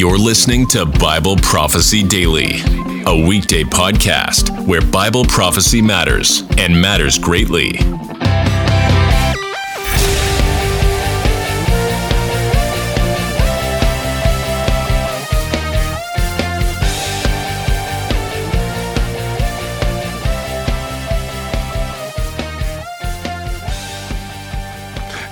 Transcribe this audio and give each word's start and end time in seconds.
You're 0.00 0.16
listening 0.16 0.66
to 0.68 0.86
Bible 0.86 1.36
Prophecy 1.36 2.02
Daily, 2.02 2.62
a 3.04 3.28
weekday 3.28 3.64
podcast 3.64 4.66
where 4.66 4.80
Bible 4.80 5.26
prophecy 5.26 5.82
matters 5.82 6.42
and 6.56 6.80
matters 6.80 7.18
greatly. 7.18 7.72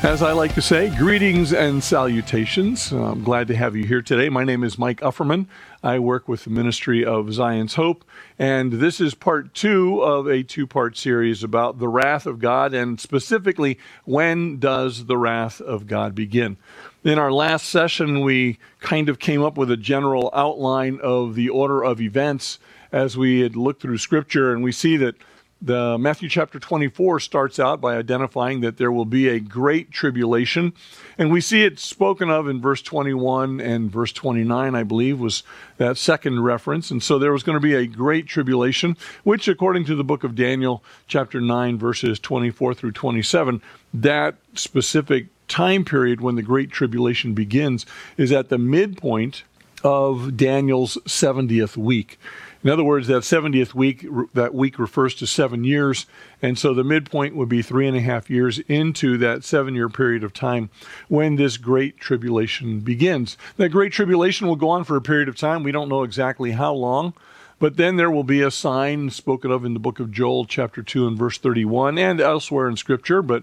As 0.04 0.22
I 0.22 0.30
like 0.30 0.54
to 0.54 0.62
say, 0.62 0.94
greetings 0.96 1.52
and 1.52 1.82
salutations. 1.82 2.92
I'm 2.92 3.24
glad 3.24 3.48
to 3.48 3.56
have 3.56 3.74
you 3.74 3.84
here 3.84 4.00
today. 4.00 4.28
My 4.28 4.44
name 4.44 4.62
is 4.62 4.78
Mike 4.78 5.02
Ufferman. 5.02 5.48
I 5.82 5.98
work 5.98 6.28
with 6.28 6.44
the 6.44 6.50
Ministry 6.50 7.04
of 7.04 7.32
Zion's 7.32 7.74
Hope, 7.74 8.04
and 8.38 8.74
this 8.74 9.00
is 9.00 9.14
part 9.14 9.54
two 9.54 10.00
of 10.00 10.28
a 10.28 10.44
two 10.44 10.68
part 10.68 10.96
series 10.96 11.42
about 11.42 11.80
the 11.80 11.88
wrath 11.88 12.26
of 12.26 12.38
God, 12.38 12.74
and 12.74 13.00
specifically, 13.00 13.76
when 14.04 14.60
does 14.60 15.06
the 15.06 15.16
wrath 15.16 15.60
of 15.60 15.88
God 15.88 16.14
begin? 16.14 16.58
In 17.02 17.18
our 17.18 17.32
last 17.32 17.68
session, 17.68 18.20
we 18.20 18.60
kind 18.78 19.08
of 19.08 19.18
came 19.18 19.42
up 19.42 19.58
with 19.58 19.68
a 19.68 19.76
general 19.76 20.30
outline 20.32 21.00
of 21.02 21.34
the 21.34 21.48
order 21.48 21.82
of 21.82 22.00
events 22.00 22.60
as 22.92 23.16
we 23.16 23.40
had 23.40 23.56
looked 23.56 23.82
through 23.82 23.98
Scripture, 23.98 24.52
and 24.52 24.62
we 24.62 24.70
see 24.70 24.96
that 24.96 25.16
the 25.60 25.98
Matthew 25.98 26.28
chapter 26.28 26.60
24 26.60 27.18
starts 27.20 27.58
out 27.58 27.80
by 27.80 27.96
identifying 27.96 28.60
that 28.60 28.76
there 28.76 28.92
will 28.92 29.04
be 29.04 29.28
a 29.28 29.40
great 29.40 29.90
tribulation. 29.90 30.72
And 31.16 31.32
we 31.32 31.40
see 31.40 31.64
it 31.64 31.80
spoken 31.80 32.30
of 32.30 32.48
in 32.48 32.60
verse 32.60 32.80
21 32.80 33.60
and 33.60 33.90
verse 33.90 34.12
29, 34.12 34.74
I 34.74 34.82
believe, 34.84 35.18
was 35.18 35.42
that 35.78 35.98
second 35.98 36.44
reference. 36.44 36.92
And 36.92 37.02
so 37.02 37.18
there 37.18 37.32
was 37.32 37.42
going 37.42 37.56
to 37.56 37.60
be 37.60 37.74
a 37.74 37.86
great 37.86 38.26
tribulation, 38.26 38.96
which, 39.24 39.48
according 39.48 39.84
to 39.86 39.96
the 39.96 40.04
book 40.04 40.22
of 40.22 40.36
Daniel, 40.36 40.84
chapter 41.08 41.40
9, 41.40 41.76
verses 41.76 42.20
24 42.20 42.74
through 42.74 42.92
27, 42.92 43.60
that 43.94 44.36
specific 44.54 45.26
time 45.48 45.84
period 45.84 46.20
when 46.20 46.36
the 46.36 46.42
great 46.42 46.70
tribulation 46.70 47.34
begins 47.34 47.84
is 48.16 48.30
at 48.30 48.48
the 48.48 48.58
midpoint 48.58 49.42
of 49.82 50.36
Daniel's 50.36 50.98
70th 51.06 51.76
week. 51.76 52.18
In 52.64 52.70
other 52.70 52.82
words, 52.82 53.06
that 53.06 53.22
70th 53.22 53.72
week, 53.72 54.06
that 54.34 54.54
week 54.54 54.78
refers 54.78 55.14
to 55.16 55.26
seven 55.26 55.62
years. 55.62 56.06
And 56.42 56.58
so 56.58 56.74
the 56.74 56.82
midpoint 56.82 57.36
would 57.36 57.48
be 57.48 57.62
three 57.62 57.86
and 57.86 57.96
a 57.96 58.00
half 58.00 58.28
years 58.28 58.58
into 58.60 59.16
that 59.18 59.44
seven 59.44 59.74
year 59.74 59.88
period 59.88 60.24
of 60.24 60.32
time 60.32 60.70
when 61.08 61.36
this 61.36 61.56
great 61.56 61.98
tribulation 61.98 62.80
begins. 62.80 63.36
That 63.56 63.68
great 63.68 63.92
tribulation 63.92 64.48
will 64.48 64.56
go 64.56 64.70
on 64.70 64.84
for 64.84 64.96
a 64.96 65.02
period 65.02 65.28
of 65.28 65.36
time. 65.36 65.62
We 65.62 65.72
don't 65.72 65.88
know 65.88 66.02
exactly 66.02 66.52
how 66.52 66.74
long. 66.74 67.14
But 67.60 67.76
then 67.76 67.96
there 67.96 68.10
will 68.10 68.24
be 68.24 68.40
a 68.42 68.52
sign 68.52 69.10
spoken 69.10 69.50
of 69.50 69.64
in 69.64 69.74
the 69.74 69.80
book 69.80 69.98
of 69.98 70.12
Joel, 70.12 70.44
chapter 70.44 70.80
2, 70.80 71.08
and 71.08 71.18
verse 71.18 71.38
31, 71.38 71.98
and 71.98 72.20
elsewhere 72.20 72.68
in 72.68 72.76
Scripture. 72.76 73.20
But 73.20 73.42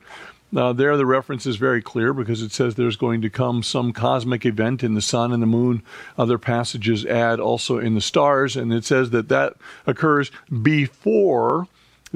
uh, 0.55 0.73
there, 0.73 0.95
the 0.97 1.05
reference 1.05 1.45
is 1.45 1.57
very 1.57 1.81
clear 1.81 2.13
because 2.13 2.41
it 2.41 2.51
says 2.51 2.75
there's 2.75 2.95
going 2.95 3.21
to 3.21 3.29
come 3.29 3.63
some 3.63 3.93
cosmic 3.93 4.45
event 4.45 4.83
in 4.83 4.93
the 4.93 5.01
sun 5.01 5.31
and 5.31 5.41
the 5.41 5.47
moon. 5.47 5.83
Other 6.17 6.37
passages 6.37 7.05
add 7.05 7.39
also 7.39 7.77
in 7.77 7.95
the 7.95 8.01
stars, 8.01 8.55
and 8.55 8.73
it 8.73 8.85
says 8.85 9.09
that 9.11 9.29
that 9.29 9.55
occurs 9.85 10.31
before 10.61 11.67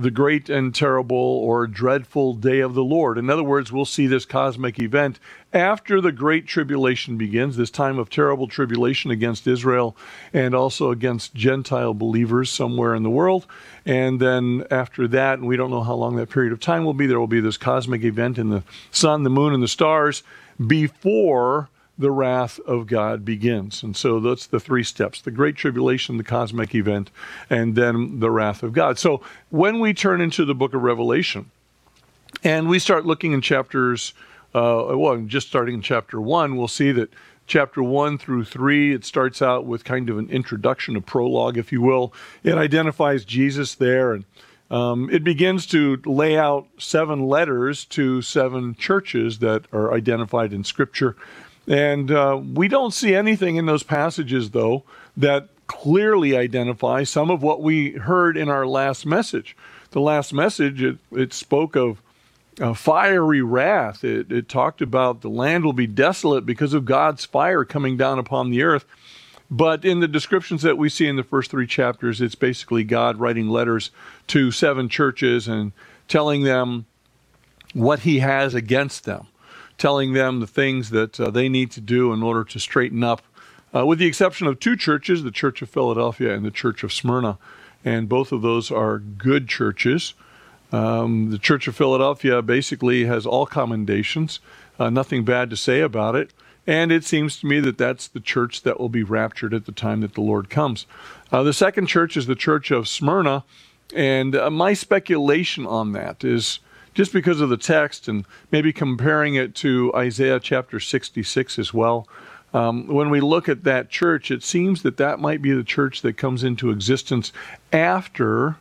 the 0.01 0.11
great 0.11 0.49
and 0.49 0.73
terrible 0.73 1.15
or 1.15 1.67
dreadful 1.67 2.33
day 2.33 2.59
of 2.59 2.73
the 2.73 2.83
Lord. 2.83 3.17
In 3.17 3.29
other 3.29 3.43
words, 3.43 3.71
we'll 3.71 3.85
see 3.85 4.07
this 4.07 4.25
cosmic 4.25 4.79
event 4.79 5.19
after 5.51 5.99
the 5.99 6.11
great 6.11 6.47
tribulation 6.47 7.17
begins, 7.17 7.57
this 7.57 7.69
time 7.71 7.99
of 7.99 8.09
terrible 8.09 8.47
tribulation 8.47 9.11
against 9.11 9.47
Israel 9.47 9.97
and 10.33 10.55
also 10.55 10.91
against 10.91 11.33
Gentile 11.33 11.93
believers 11.93 12.49
somewhere 12.49 12.95
in 12.95 13.03
the 13.03 13.09
world. 13.09 13.45
And 13.85 14.19
then 14.19 14.65
after 14.71 15.07
that, 15.09 15.39
and 15.39 15.47
we 15.47 15.57
don't 15.57 15.71
know 15.71 15.83
how 15.83 15.95
long 15.95 16.15
that 16.15 16.29
period 16.29 16.53
of 16.53 16.59
time 16.59 16.85
will 16.85 16.93
be, 16.93 17.07
there 17.07 17.19
will 17.19 17.27
be 17.27 17.41
this 17.41 17.57
cosmic 17.57 18.03
event 18.03 18.37
in 18.37 18.49
the 18.49 18.63
sun, 18.91 19.23
the 19.23 19.29
moon, 19.29 19.53
and 19.53 19.63
the 19.63 19.67
stars 19.67 20.23
before 20.65 21.69
the 21.99 22.09
wrath 22.09 22.59
of 22.65 22.87
God 22.87 23.25
begins. 23.25 23.83
And 23.83 23.95
so 23.95 24.19
that's 24.21 24.47
the 24.47 24.59
three 24.59 24.83
steps 24.83 25.21
the 25.21 25.31
Great 25.31 25.55
Tribulation, 25.55 26.17
the 26.17 26.23
cosmic 26.23 26.73
event, 26.73 27.11
and 27.49 27.75
then 27.75 28.19
the 28.19 28.31
wrath 28.31 28.63
of 28.63 28.73
God. 28.73 28.97
So 28.97 29.21
when 29.49 29.79
we 29.79 29.93
turn 29.93 30.21
into 30.21 30.45
the 30.45 30.55
book 30.55 30.73
of 30.73 30.81
Revelation 30.81 31.51
and 32.43 32.69
we 32.69 32.79
start 32.79 33.05
looking 33.05 33.33
in 33.33 33.41
chapters, 33.41 34.13
uh, 34.55 34.93
well, 34.95 35.17
just 35.27 35.47
starting 35.49 35.75
in 35.75 35.81
chapter 35.81 36.19
one, 36.19 36.55
we'll 36.55 36.69
see 36.69 36.91
that 36.93 37.11
chapter 37.49 37.83
1 37.83 38.17
through 38.17 38.45
3. 38.45 38.93
It 38.93 39.03
starts 39.03 39.41
out 39.41 39.65
with 39.65 39.83
kind 39.83 40.09
of 40.09 40.17
an 40.17 40.29
introduction, 40.29 40.95
a 40.95 41.01
prologue, 41.01 41.57
if 41.57 41.71
you 41.71 41.81
will. 41.81 42.13
It 42.43 42.53
identifies 42.53 43.25
Jesus 43.25 43.75
there, 43.75 44.13
and 44.13 44.23
um, 44.71 45.09
it 45.11 45.23
begins 45.23 45.65
to 45.67 45.99
lay 46.05 46.37
out 46.37 46.67
seven 46.77 47.27
letters 47.27 47.85
to 47.85 48.21
seven 48.21 48.75
churches 48.75 49.39
that 49.39 49.65
are 49.73 49.91
identified 49.91 50.53
in 50.53 50.63
Scripture. 50.63 51.15
And 51.69 52.09
uh, 52.09 52.41
we 52.55 52.67
don't 52.67 52.93
see 52.93 53.13
anything 53.13 53.55
in 53.55 53.67
those 53.67 53.83
passages, 53.83 54.49
though, 54.49 54.83
that 55.15 55.49
clearly 55.67 56.35
identify 56.35 57.03
some 57.03 57.29
of 57.29 57.43
what 57.43 57.61
we 57.61 57.91
heard 57.91 58.35
in 58.35 58.49
our 58.49 58.65
last 58.65 59.05
message. 59.05 59.55
The 59.91 60.01
last 60.01 60.33
message, 60.33 60.81
it, 60.81 60.97
it 61.11 61.31
spoke 61.31 61.75
of 61.75 62.01
uh, 62.59 62.73
fiery 62.73 63.43
wrath. 63.43 64.03
It, 64.03 64.31
it 64.31 64.49
talked 64.49 64.81
about 64.81 65.21
the 65.21 65.29
land 65.29 65.63
will 65.63 65.73
be 65.73 65.85
desolate 65.85 66.43
because 66.43 66.73
of 66.73 66.85
God's 66.85 67.23
fire 67.23 67.63
coming 67.63 67.97
down 67.97 68.17
upon 68.17 68.49
the 68.49 68.63
earth. 68.63 68.85
But 69.51 69.85
in 69.85 69.99
the 69.99 70.07
descriptions 70.07 70.63
that 70.63 70.77
we 70.77 70.89
see 70.89 71.07
in 71.07 71.17
the 71.17 71.23
first 71.23 71.51
three 71.51 71.67
chapters, 71.67 72.19
it's 72.19 72.35
basically 72.35 72.83
God 72.83 73.17
writing 73.17 73.47
letters 73.47 73.91
to 74.27 74.51
seven 74.51 74.89
churches 74.89 75.47
and 75.47 75.71
telling 76.07 76.43
them 76.43 76.87
what 77.73 77.99
he 77.99 78.19
has 78.19 78.55
against 78.55 79.05
them 79.05 79.27
telling 79.79 80.13
them 80.13 80.39
the 80.39 80.47
things 80.47 80.91
that 80.91 81.19
uh, 81.19 81.31
they 81.31 81.49
need 81.49 81.71
to 81.71 81.81
do 81.81 82.13
in 82.13 82.21
order 82.21 82.43
to 82.43 82.59
straighten 82.59 83.03
up, 83.03 83.23
uh, 83.73 83.85
with 83.85 83.97
the 83.97 84.05
exception 84.05 84.45
of 84.45 84.59
two 84.59 84.75
churches, 84.75 85.23
the 85.23 85.31
Church 85.31 85.61
of 85.61 85.69
Philadelphia 85.69 86.35
and 86.35 86.45
the 86.45 86.51
Church 86.51 86.83
of 86.83 86.93
Smyrna. 86.93 87.37
And 87.83 88.09
both 88.09 88.31
of 88.31 88.41
those 88.41 88.69
are 88.69 88.99
good 88.99 89.47
churches. 89.47 90.13
Um, 90.71 91.31
the 91.31 91.39
Church 91.39 91.67
of 91.67 91.75
Philadelphia 91.75 92.41
basically 92.41 93.05
has 93.05 93.25
all 93.25 93.45
commendations, 93.45 94.39
uh, 94.77 94.89
nothing 94.89 95.23
bad 95.23 95.49
to 95.49 95.57
say 95.57 95.81
about 95.81 96.15
it. 96.15 96.31
And 96.67 96.91
it 96.91 97.03
seems 97.03 97.39
to 97.39 97.47
me 97.47 97.59
that 97.61 97.79
that's 97.79 98.07
the 98.07 98.19
church 98.19 98.61
that 98.61 98.79
will 98.79 98.89
be 98.89 99.01
raptured 99.01 99.53
at 99.53 99.65
the 99.65 99.71
time 99.71 100.01
that 100.01 100.13
the 100.13 100.21
Lord 100.21 100.49
comes. 100.49 100.85
Uh, 101.31 101.41
the 101.41 101.53
second 101.53 101.87
church 101.87 102.15
is 102.15 102.27
the 102.27 102.35
Church 102.35 102.69
of 102.69 102.87
Smyrna. 102.87 103.43
And 103.95 104.35
uh, 104.35 104.51
my 104.51 104.73
speculation 104.73 105.65
on 105.65 105.93
that 105.93 106.23
is 106.23 106.59
just 106.93 107.13
because 107.13 107.41
of 107.41 107.49
the 107.49 107.57
text 107.57 108.07
and 108.07 108.25
maybe 108.51 108.73
comparing 108.73 109.35
it 109.35 109.55
to 109.55 109.91
Isaiah 109.95 110.39
chapter 110.39 110.79
66 110.79 111.59
as 111.59 111.73
well. 111.73 112.07
Um, 112.53 112.87
when 112.87 113.09
we 113.09 113.21
look 113.21 113.47
at 113.47 113.63
that 113.63 113.89
church, 113.89 114.31
it 114.31 114.43
seems 114.43 114.81
that 114.81 114.97
that 114.97 115.19
might 115.19 115.41
be 115.41 115.51
the 115.51 115.63
church 115.63 116.01
that 116.01 116.17
comes 116.17 116.43
into 116.43 116.71
existence 116.71 117.31
after 117.71 118.57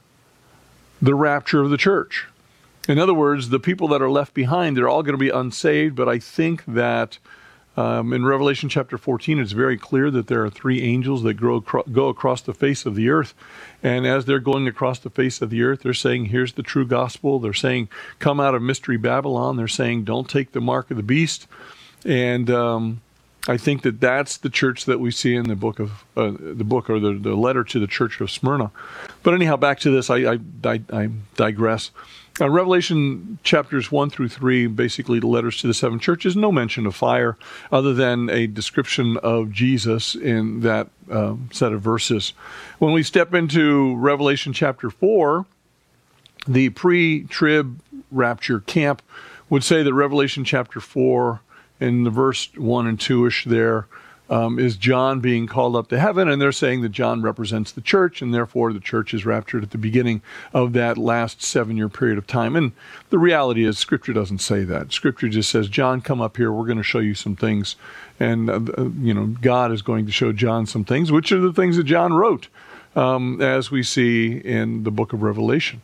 the 1.00 1.14
rapture 1.14 1.62
of 1.62 1.70
the 1.70 1.76
church. 1.76 2.26
In 2.88 2.98
other 2.98 3.14
words, 3.14 3.48
the 3.48 3.60
people 3.60 3.88
that 3.88 4.02
are 4.02 4.10
left 4.10 4.34
behind, 4.34 4.76
they're 4.76 4.88
all 4.88 5.02
going 5.02 5.14
to 5.14 5.18
be 5.18 5.30
unsaved, 5.30 5.94
but 5.94 6.08
I 6.08 6.18
think 6.18 6.64
that 6.66 7.18
um, 7.78 8.12
in 8.12 8.24
Revelation 8.24 8.68
chapter 8.68 8.98
14, 8.98 9.38
it's 9.38 9.52
very 9.52 9.78
clear 9.78 10.10
that 10.10 10.26
there 10.26 10.44
are 10.44 10.50
three 10.50 10.82
angels 10.82 11.22
that 11.22 11.34
grow, 11.34 11.60
go 11.60 12.08
across 12.08 12.40
the 12.40 12.52
face 12.52 12.84
of 12.84 12.96
the 12.96 13.08
earth. 13.08 13.34
And 13.84 14.04
as 14.04 14.24
they're 14.24 14.40
going 14.40 14.66
across 14.66 14.98
the 14.98 15.10
face 15.10 15.40
of 15.40 15.50
the 15.50 15.62
earth, 15.62 15.82
they're 15.82 15.94
saying, 15.94 16.24
Here's 16.26 16.54
the 16.54 16.64
true 16.64 16.84
gospel. 16.84 17.38
They're 17.38 17.54
saying, 17.54 17.88
Come 18.18 18.40
out 18.40 18.56
of 18.56 18.62
Mystery 18.62 18.96
Babylon. 18.96 19.56
They're 19.56 19.68
saying, 19.68 20.02
Don't 20.02 20.28
take 20.28 20.50
the 20.50 20.60
mark 20.60 20.90
of 20.90 20.96
the 20.96 21.04
beast. 21.04 21.46
And 22.04 22.50
um, 22.50 23.00
I 23.46 23.56
think 23.58 23.82
that 23.82 24.00
that's 24.00 24.38
the 24.38 24.50
church 24.50 24.84
that 24.86 24.98
we 24.98 25.12
see 25.12 25.36
in 25.36 25.44
the 25.44 25.54
book 25.54 25.78
of 25.78 26.04
uh, 26.16 26.32
the 26.36 26.64
book 26.64 26.90
or 26.90 26.98
the, 26.98 27.12
the 27.12 27.36
letter 27.36 27.62
to 27.62 27.78
the 27.78 27.86
church 27.86 28.20
of 28.20 28.28
Smyrna. 28.28 28.72
But 29.22 29.34
anyhow, 29.34 29.54
back 29.54 29.78
to 29.80 29.92
this, 29.92 30.10
I, 30.10 30.32
I, 30.64 30.80
I 30.92 31.10
digress. 31.36 31.92
Uh, 32.40 32.48
Revelation 32.48 33.38
chapters 33.42 33.90
1 33.90 34.10
through 34.10 34.28
3, 34.28 34.68
basically 34.68 35.18
the 35.18 35.26
letters 35.26 35.60
to 35.60 35.66
the 35.66 35.74
seven 35.74 35.98
churches, 35.98 36.36
no 36.36 36.52
mention 36.52 36.86
of 36.86 36.94
fire 36.94 37.36
other 37.72 37.92
than 37.92 38.30
a 38.30 38.46
description 38.46 39.16
of 39.18 39.50
Jesus 39.50 40.14
in 40.14 40.60
that 40.60 40.88
uh, 41.10 41.34
set 41.50 41.72
of 41.72 41.80
verses. 41.80 42.32
When 42.78 42.92
we 42.92 43.02
step 43.02 43.34
into 43.34 43.96
Revelation 43.96 44.52
chapter 44.52 44.90
4, 44.90 45.46
the 46.46 46.68
pre 46.70 47.24
trib 47.24 47.80
rapture 48.10 48.60
camp 48.60 49.02
would 49.50 49.64
say 49.64 49.82
that 49.82 49.94
Revelation 49.94 50.44
chapter 50.44 50.80
4, 50.80 51.40
in 51.80 52.04
the 52.04 52.10
verse 52.10 52.50
1 52.56 52.86
and 52.86 53.00
2 53.00 53.26
ish 53.26 53.44
there, 53.44 53.86
um, 54.30 54.58
is 54.58 54.76
John 54.76 55.20
being 55.20 55.46
called 55.46 55.74
up 55.74 55.88
to 55.88 55.98
heaven, 55.98 56.28
and 56.28 56.40
they're 56.40 56.52
saying 56.52 56.82
that 56.82 56.90
John 56.90 57.22
represents 57.22 57.72
the 57.72 57.80
church, 57.80 58.20
and 58.20 58.34
therefore 58.34 58.72
the 58.72 58.80
church 58.80 59.14
is 59.14 59.24
raptured 59.24 59.62
at 59.62 59.70
the 59.70 59.78
beginning 59.78 60.22
of 60.52 60.72
that 60.74 60.98
last 60.98 61.42
seven 61.42 61.76
year 61.76 61.88
period 61.88 62.18
of 62.18 62.26
time. 62.26 62.54
And 62.54 62.72
the 63.10 63.18
reality 63.18 63.64
is, 63.64 63.78
Scripture 63.78 64.12
doesn't 64.12 64.38
say 64.38 64.64
that. 64.64 64.92
Scripture 64.92 65.28
just 65.28 65.50
says, 65.50 65.68
John, 65.68 66.00
come 66.00 66.20
up 66.20 66.36
here, 66.36 66.52
we're 66.52 66.66
going 66.66 66.78
to 66.78 66.82
show 66.82 66.98
you 66.98 67.14
some 67.14 67.36
things. 67.36 67.76
And, 68.20 68.50
uh, 68.50 68.60
uh, 68.76 68.90
you 69.00 69.14
know, 69.14 69.26
God 69.40 69.72
is 69.72 69.82
going 69.82 70.06
to 70.06 70.12
show 70.12 70.32
John 70.32 70.66
some 70.66 70.84
things, 70.84 71.10
which 71.10 71.32
are 71.32 71.40
the 71.40 71.52
things 71.52 71.76
that 71.76 71.84
John 71.84 72.12
wrote, 72.12 72.48
um, 72.96 73.40
as 73.40 73.70
we 73.70 73.82
see 73.82 74.38
in 74.38 74.84
the 74.84 74.90
book 74.90 75.12
of 75.12 75.22
Revelation. 75.22 75.80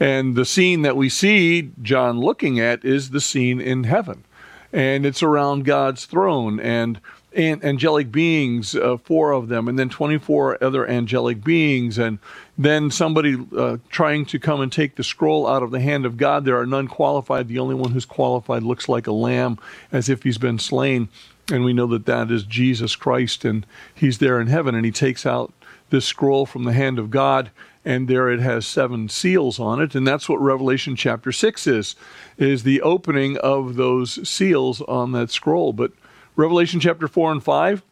And 0.00 0.34
the 0.34 0.44
scene 0.44 0.82
that 0.82 0.96
we 0.96 1.08
see 1.08 1.70
John 1.80 2.18
looking 2.18 2.58
at 2.58 2.84
is 2.84 3.10
the 3.10 3.20
scene 3.20 3.60
in 3.60 3.84
heaven. 3.84 4.24
And 4.72 5.06
it's 5.06 5.22
around 5.22 5.64
God's 5.64 6.04
throne. 6.04 6.58
And 6.58 7.00
angelic 7.36 8.12
beings, 8.12 8.74
uh, 8.74 8.96
four 8.96 9.32
of 9.32 9.48
them, 9.48 9.68
and 9.68 9.78
then 9.78 9.88
24 9.88 10.62
other 10.62 10.86
angelic 10.86 11.42
beings, 11.42 11.98
and 11.98 12.18
then 12.56 12.90
somebody 12.90 13.36
uh, 13.56 13.78
trying 13.88 14.24
to 14.26 14.38
come 14.38 14.60
and 14.60 14.70
take 14.70 14.96
the 14.96 15.04
scroll 15.04 15.46
out 15.46 15.62
of 15.62 15.70
the 15.70 15.80
hand 15.80 16.06
of 16.06 16.16
God. 16.16 16.44
There 16.44 16.58
are 16.58 16.66
none 16.66 16.88
qualified. 16.88 17.48
The 17.48 17.58
only 17.58 17.74
one 17.74 17.90
who's 17.90 18.04
qualified 18.04 18.62
looks 18.62 18.88
like 18.88 19.06
a 19.06 19.12
lamb, 19.12 19.58
as 19.90 20.08
if 20.08 20.22
he's 20.22 20.38
been 20.38 20.58
slain. 20.58 21.08
And 21.50 21.64
we 21.64 21.72
know 21.72 21.86
that 21.88 22.06
that 22.06 22.30
is 22.30 22.44
Jesus 22.44 22.96
Christ, 22.96 23.44
and 23.44 23.66
he's 23.94 24.18
there 24.18 24.40
in 24.40 24.46
heaven, 24.46 24.74
and 24.74 24.84
he 24.84 24.92
takes 24.92 25.26
out 25.26 25.52
this 25.90 26.06
scroll 26.06 26.46
from 26.46 26.64
the 26.64 26.72
hand 26.72 26.98
of 26.98 27.10
God 27.10 27.50
and 27.84 28.08
there 28.08 28.30
it 28.30 28.40
has 28.40 28.66
seven 28.66 29.08
seals 29.08 29.60
on 29.60 29.80
it 29.80 29.94
and 29.94 30.06
that's 30.06 30.28
what 30.28 30.40
revelation 30.40 30.96
chapter 30.96 31.30
6 31.30 31.66
is 31.66 31.94
is 32.38 32.62
the 32.62 32.80
opening 32.80 33.36
of 33.38 33.76
those 33.76 34.26
seals 34.28 34.80
on 34.82 35.12
that 35.12 35.30
scroll 35.30 35.72
but 35.72 35.92
Revelation 36.36 36.80
chapter 36.80 37.06
4 37.06 37.32
and 37.32 37.44
5, 37.44 37.82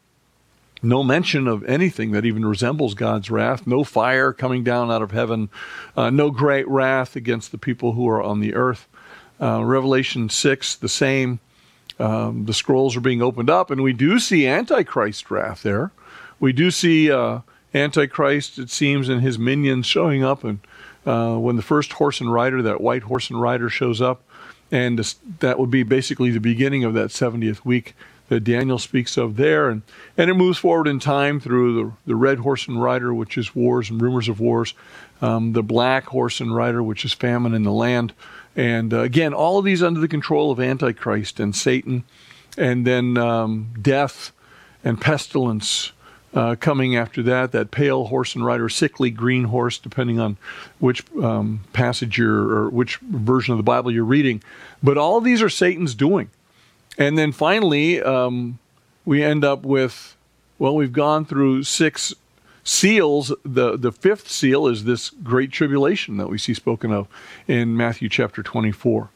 no 0.82 1.04
mention 1.04 1.46
of 1.46 1.64
anything 1.64 2.10
that 2.10 2.24
even 2.24 2.44
resembles 2.44 2.94
God's 2.94 3.30
wrath, 3.30 3.68
no 3.68 3.84
fire 3.84 4.32
coming 4.32 4.64
down 4.64 4.90
out 4.90 5.00
of 5.00 5.12
heaven, 5.12 5.48
uh, 5.96 6.10
no 6.10 6.32
great 6.32 6.66
wrath 6.66 7.14
against 7.14 7.52
the 7.52 7.58
people 7.58 7.92
who 7.92 8.08
are 8.08 8.20
on 8.20 8.40
the 8.40 8.54
earth. 8.54 8.88
Uh, 9.40 9.62
Revelation 9.64 10.28
6, 10.28 10.76
the 10.76 10.88
same. 10.88 11.38
Um, 12.00 12.46
the 12.46 12.52
scrolls 12.52 12.96
are 12.96 13.00
being 13.00 13.22
opened 13.22 13.48
up, 13.48 13.70
and 13.70 13.80
we 13.80 13.92
do 13.92 14.18
see 14.18 14.48
Antichrist 14.48 15.30
wrath 15.30 15.62
there. 15.62 15.92
We 16.40 16.52
do 16.52 16.72
see 16.72 17.12
uh, 17.12 17.40
Antichrist, 17.72 18.58
it 18.58 18.70
seems, 18.70 19.08
and 19.08 19.22
his 19.22 19.38
minions 19.38 19.86
showing 19.86 20.24
up. 20.24 20.42
And 20.42 20.58
uh, 21.06 21.36
when 21.36 21.54
the 21.54 21.62
first 21.62 21.92
horse 21.92 22.20
and 22.20 22.32
rider, 22.32 22.60
that 22.62 22.80
white 22.80 23.04
horse 23.04 23.30
and 23.30 23.40
rider, 23.40 23.68
shows 23.68 24.00
up, 24.00 24.24
and 24.72 24.98
that 25.38 25.60
would 25.60 25.70
be 25.70 25.84
basically 25.84 26.32
the 26.32 26.40
beginning 26.40 26.82
of 26.82 26.94
that 26.94 27.10
70th 27.10 27.64
week 27.64 27.94
that 28.32 28.44
Daniel 28.44 28.78
speaks 28.78 29.18
of 29.18 29.36
there. 29.36 29.68
And, 29.68 29.82
and 30.16 30.30
it 30.30 30.34
moves 30.34 30.58
forward 30.58 30.88
in 30.88 30.98
time 30.98 31.38
through 31.38 31.74
the, 31.74 31.92
the 32.06 32.16
red 32.16 32.38
horse 32.38 32.66
and 32.66 32.82
rider, 32.82 33.12
which 33.12 33.36
is 33.36 33.54
wars 33.54 33.90
and 33.90 34.00
rumors 34.00 34.28
of 34.28 34.40
wars, 34.40 34.72
um, 35.20 35.52
the 35.52 35.62
black 35.62 36.04
horse 36.06 36.40
and 36.40 36.54
rider, 36.54 36.82
which 36.82 37.04
is 37.04 37.12
famine 37.12 37.52
in 37.52 37.62
the 37.62 37.72
land. 37.72 38.14
And 38.56 38.94
uh, 38.94 39.00
again, 39.00 39.34
all 39.34 39.58
of 39.58 39.66
these 39.66 39.82
under 39.82 40.00
the 40.00 40.08
control 40.08 40.50
of 40.50 40.60
Antichrist 40.60 41.40
and 41.40 41.54
Satan, 41.54 42.04
and 42.56 42.86
then 42.86 43.18
um, 43.18 43.74
death 43.80 44.32
and 44.82 45.00
pestilence. 45.00 45.92
Uh, 46.34 46.56
coming 46.58 46.96
after 46.96 47.22
that, 47.22 47.52
that 47.52 47.70
pale 47.70 48.06
horse 48.06 48.34
and 48.34 48.42
rider, 48.42 48.66
sickly 48.66 49.10
green 49.10 49.44
horse, 49.44 49.76
depending 49.76 50.18
on 50.18 50.38
which 50.78 51.04
um, 51.22 51.60
passage 51.74 52.16
you're 52.16 52.48
or 52.56 52.70
which 52.70 52.96
version 53.00 53.52
of 53.52 53.58
the 53.58 53.62
Bible 53.62 53.90
you're 53.90 54.02
reading. 54.02 54.42
But 54.82 54.96
all 54.96 55.18
of 55.18 55.24
these 55.24 55.42
are 55.42 55.50
Satan's 55.50 55.94
doing. 55.94 56.30
And 56.98 57.16
then 57.16 57.32
finally, 57.32 58.02
um, 58.02 58.58
we 59.04 59.22
end 59.22 59.44
up 59.44 59.64
with, 59.64 60.16
well, 60.58 60.74
we've 60.74 60.92
gone 60.92 61.24
through 61.24 61.64
six 61.64 62.14
seals. 62.64 63.32
The, 63.44 63.76
the 63.76 63.92
fifth 63.92 64.30
seal 64.30 64.66
is 64.66 64.84
this 64.84 65.10
great 65.10 65.50
tribulation 65.50 66.16
that 66.18 66.28
we 66.28 66.38
see 66.38 66.54
spoken 66.54 66.92
of 66.92 67.08
in 67.48 67.76
Matthew 67.76 68.08
chapter 68.08 68.42
24. 68.42 69.10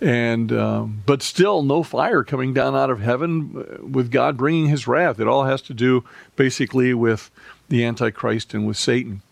And 0.00 0.52
um, 0.52 1.02
but 1.06 1.22
still, 1.22 1.62
no 1.62 1.82
fire 1.82 2.24
coming 2.24 2.52
down 2.52 2.74
out 2.74 2.90
of 2.90 3.00
heaven 3.00 3.56
uh, 3.56 3.86
with 3.86 4.10
God 4.10 4.36
bringing 4.36 4.66
His 4.66 4.86
wrath. 4.86 5.20
It 5.20 5.28
all 5.28 5.44
has 5.44 5.62
to 5.62 5.74
do 5.74 6.04
basically 6.36 6.92
with 6.92 7.30
the 7.68 7.84
Antichrist 7.84 8.54
and 8.54 8.66
with 8.66 8.76
Satan. 8.76 9.22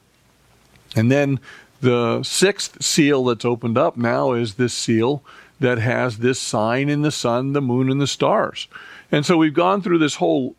And 0.94 1.10
then 1.10 1.40
the 1.80 2.22
sixth 2.22 2.82
seal 2.82 3.24
that's 3.24 3.44
opened 3.44 3.76
up 3.76 3.96
now 3.96 4.32
is 4.32 4.54
this 4.54 4.72
seal 4.72 5.22
that 5.62 5.78
has 5.78 6.18
this 6.18 6.38
sign 6.38 6.88
in 6.88 7.02
the 7.02 7.10
sun, 7.10 7.54
the 7.54 7.62
moon, 7.62 7.90
and 7.90 8.00
the 8.00 8.06
stars. 8.06 8.68
And 9.10 9.24
so 9.24 9.36
we've 9.36 9.54
gone 9.54 9.82
through 9.82 9.98
this 9.98 10.16
whole 10.16 10.54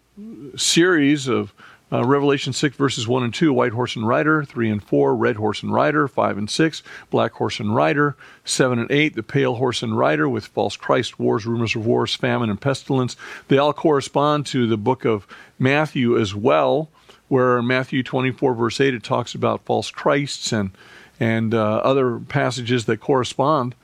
series 0.55 1.27
of 1.27 1.53
uh, 1.91 2.03
Revelation 2.03 2.53
6, 2.53 2.75
verses 2.75 3.07
1 3.07 3.23
and 3.23 3.33
2, 3.33 3.53
white 3.53 3.71
horse 3.71 3.95
and 3.95 4.07
rider, 4.07 4.43
3 4.43 4.71
and 4.71 4.83
4, 4.83 5.15
red 5.15 5.35
horse 5.35 5.61
and 5.61 5.71
rider, 5.71 6.07
5 6.07 6.37
and 6.39 6.49
6, 6.49 6.83
black 7.11 7.33
horse 7.33 7.59
and 7.59 7.75
rider, 7.75 8.15
7 8.45 8.79
and 8.79 8.91
8, 8.91 9.15
the 9.15 9.21
pale 9.21 9.55
horse 9.55 9.83
and 9.83 9.95
rider 9.95 10.27
with 10.27 10.47
false 10.47 10.75
Christ, 10.75 11.19
wars, 11.19 11.45
rumors 11.45 11.75
of 11.75 11.85
wars, 11.85 12.15
famine, 12.15 12.49
and 12.49 12.59
pestilence. 12.59 13.15
They 13.47 13.59
all 13.59 13.73
correspond 13.73 14.47
to 14.47 14.65
the 14.65 14.77
book 14.77 15.05
of 15.05 15.27
Matthew 15.59 16.19
as 16.19 16.33
well, 16.33 16.89
where 17.27 17.59
in 17.59 17.67
Matthew 17.67 18.01
24, 18.01 18.55
verse 18.55 18.81
8, 18.81 18.95
it 18.95 19.03
talks 19.03 19.35
about 19.35 19.65
false 19.65 19.91
Christs 19.91 20.51
and, 20.51 20.71
and 21.19 21.53
uh, 21.53 21.75
other 21.77 22.17
passages 22.17 22.85
that 22.85 23.01
correspond. 23.01 23.75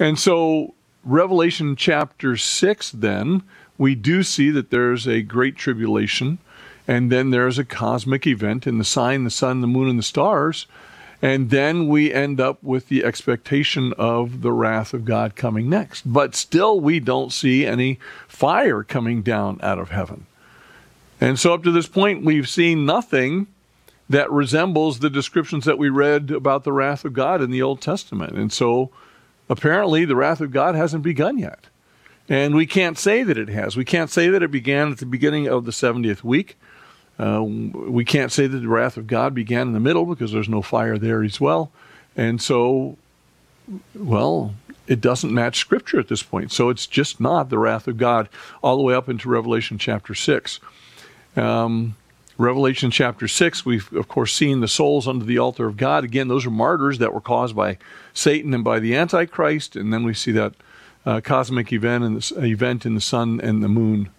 And 0.00 0.18
so, 0.18 0.74
Revelation 1.04 1.76
chapter 1.76 2.36
6, 2.36 2.90
then, 2.92 3.42
we 3.78 3.94
do 3.94 4.22
see 4.22 4.50
that 4.50 4.70
there's 4.70 5.06
a 5.06 5.22
great 5.22 5.56
tribulation, 5.56 6.38
and 6.88 7.10
then 7.12 7.30
there's 7.30 7.58
a 7.58 7.64
cosmic 7.64 8.26
event 8.26 8.66
in 8.66 8.78
the 8.78 8.84
sign, 8.84 9.24
the 9.24 9.30
sun, 9.30 9.60
the 9.60 9.66
moon, 9.66 9.88
and 9.88 9.98
the 9.98 10.04
stars. 10.04 10.66
And 11.22 11.50
then 11.50 11.88
we 11.88 12.12
end 12.12 12.40
up 12.40 12.62
with 12.62 12.88
the 12.88 13.04
expectation 13.04 13.94
of 13.96 14.42
the 14.42 14.52
wrath 14.52 14.92
of 14.92 15.04
God 15.04 15.36
coming 15.36 15.70
next. 15.70 16.02
But 16.04 16.34
still, 16.34 16.80
we 16.80 17.00
don't 17.00 17.32
see 17.32 17.64
any 17.64 17.98
fire 18.28 18.82
coming 18.82 19.22
down 19.22 19.58
out 19.62 19.78
of 19.78 19.90
heaven. 19.90 20.26
And 21.20 21.38
so, 21.38 21.54
up 21.54 21.62
to 21.62 21.70
this 21.70 21.86
point, 21.86 22.24
we've 22.24 22.48
seen 22.48 22.84
nothing 22.84 23.46
that 24.10 24.30
resembles 24.30 24.98
the 24.98 25.08
descriptions 25.08 25.64
that 25.64 25.78
we 25.78 25.88
read 25.88 26.30
about 26.30 26.64
the 26.64 26.72
wrath 26.72 27.04
of 27.04 27.14
God 27.14 27.40
in 27.40 27.50
the 27.50 27.62
Old 27.62 27.80
Testament. 27.80 28.36
And 28.36 28.52
so, 28.52 28.90
apparently 29.48 30.04
the 30.04 30.16
wrath 30.16 30.40
of 30.40 30.50
God 30.50 30.74
hasn't 30.74 31.02
begun 31.02 31.38
yet. 31.38 31.66
And 32.28 32.54
we 32.54 32.66
can't 32.66 32.98
say 32.98 33.22
that 33.22 33.36
it 33.36 33.48
has. 33.48 33.76
We 33.76 33.84
can't 33.84 34.10
say 34.10 34.28
that 34.30 34.42
it 34.42 34.50
began 34.50 34.92
at 34.92 34.98
the 34.98 35.06
beginning 35.06 35.46
of 35.46 35.64
the 35.64 35.72
70th 35.72 36.24
week. 36.24 36.56
Uh, 37.18 37.42
we 37.42 38.04
can't 38.04 38.32
say 38.32 38.46
that 38.46 38.58
the 38.58 38.68
wrath 38.68 38.96
of 38.96 39.06
God 39.06 39.34
began 39.34 39.68
in 39.68 39.72
the 39.72 39.80
middle 39.80 40.06
because 40.06 40.32
there's 40.32 40.48
no 40.48 40.62
fire 40.62 40.98
there 40.98 41.22
as 41.22 41.40
well. 41.40 41.70
And 42.16 42.40
so, 42.40 42.96
well, 43.94 44.54
it 44.86 45.00
doesn't 45.00 45.32
match 45.32 45.58
Scripture 45.58 46.00
at 46.00 46.08
this 46.08 46.22
point. 46.22 46.50
So 46.50 46.70
it's 46.70 46.86
just 46.86 47.20
not 47.20 47.50
the 47.50 47.58
wrath 47.58 47.86
of 47.86 47.98
God 47.98 48.28
all 48.62 48.76
the 48.76 48.82
way 48.82 48.94
up 48.94 49.08
into 49.08 49.28
Revelation 49.28 49.78
chapter 49.78 50.14
6. 50.14 50.60
Um, 51.36 51.94
Revelation 52.36 52.90
chapter 52.90 53.28
6, 53.28 53.64
we've 53.64 53.92
of 53.92 54.08
course 54.08 54.32
seen 54.32 54.60
the 54.60 54.68
souls 54.68 55.06
under 55.06 55.24
the 55.24 55.38
altar 55.38 55.66
of 55.66 55.76
God. 55.76 56.02
Again, 56.02 56.28
those 56.28 56.44
are 56.46 56.50
martyrs 56.50 56.98
that 56.98 57.14
were 57.14 57.20
caused 57.20 57.54
by 57.54 57.78
Satan 58.12 58.52
and 58.52 58.64
by 58.64 58.80
the 58.80 58.96
Antichrist. 58.96 59.76
And 59.76 59.92
then 59.92 60.04
we 60.04 60.14
see 60.14 60.32
that 60.32 60.54
uh, 61.06 61.20
cosmic 61.20 61.72
event 61.72 62.04
in, 62.04 62.14
the, 62.14 62.44
event 62.44 62.84
in 62.84 62.94
the 62.94 63.00
sun 63.00 63.40
and 63.40 63.62
the 63.62 63.68
moon. 63.68 64.10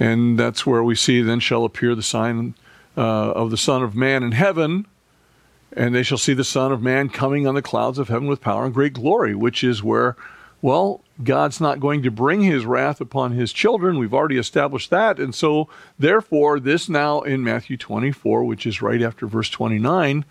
And 0.00 0.36
that's 0.38 0.66
where 0.66 0.82
we 0.82 0.96
see 0.96 1.22
then 1.22 1.38
shall 1.38 1.64
appear 1.64 1.94
the 1.94 2.02
sign 2.02 2.54
uh, 2.96 3.00
of 3.00 3.50
the 3.52 3.56
Son 3.56 3.82
of 3.82 3.94
Man 3.94 4.24
in 4.24 4.32
heaven. 4.32 4.86
And 5.76 5.94
they 5.94 6.02
shall 6.02 6.18
see 6.18 6.34
the 6.34 6.44
Son 6.44 6.72
of 6.72 6.82
Man 6.82 7.08
coming 7.08 7.46
on 7.46 7.54
the 7.54 7.62
clouds 7.62 7.98
of 7.98 8.08
heaven 8.08 8.26
with 8.26 8.40
power 8.40 8.64
and 8.64 8.74
great 8.74 8.92
glory, 8.92 9.36
which 9.36 9.62
is 9.62 9.82
where 9.84 10.16
well, 10.62 11.03
God's 11.22 11.60
not 11.60 11.80
going 11.80 12.02
to 12.02 12.10
bring 12.10 12.42
his 12.42 12.66
wrath 12.66 13.00
upon 13.00 13.32
his 13.32 13.52
children. 13.52 13.98
We've 13.98 14.14
already 14.14 14.38
established 14.38 14.90
that. 14.90 15.20
And 15.20 15.34
so, 15.34 15.68
therefore, 15.98 16.58
this 16.58 16.88
now 16.88 17.20
in 17.20 17.44
Matthew 17.44 17.76
24, 17.76 18.44
which 18.44 18.66
is 18.66 18.82
right 18.82 19.00
after 19.00 19.26
verse 19.26 19.48
29, 19.48 20.24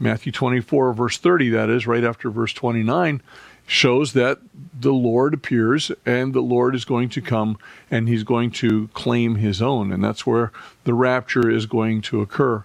Matthew 0.00 0.32
24, 0.32 0.92
verse 0.92 1.18
30, 1.18 1.50
that 1.50 1.70
is, 1.70 1.86
right 1.86 2.04
after 2.04 2.30
verse 2.30 2.52
29, 2.52 3.22
shows 3.66 4.12
that 4.14 4.38
the 4.78 4.92
Lord 4.92 5.34
appears 5.34 5.92
and 6.06 6.32
the 6.32 6.40
Lord 6.40 6.74
is 6.74 6.84
going 6.84 7.10
to 7.10 7.20
come 7.20 7.58
and 7.90 8.08
he's 8.08 8.24
going 8.24 8.50
to 8.52 8.88
claim 8.94 9.36
his 9.36 9.60
own. 9.60 9.92
And 9.92 10.02
that's 10.02 10.26
where 10.26 10.52
the 10.84 10.94
rapture 10.94 11.50
is 11.50 11.66
going 11.66 12.00
to 12.02 12.20
occur. 12.20 12.64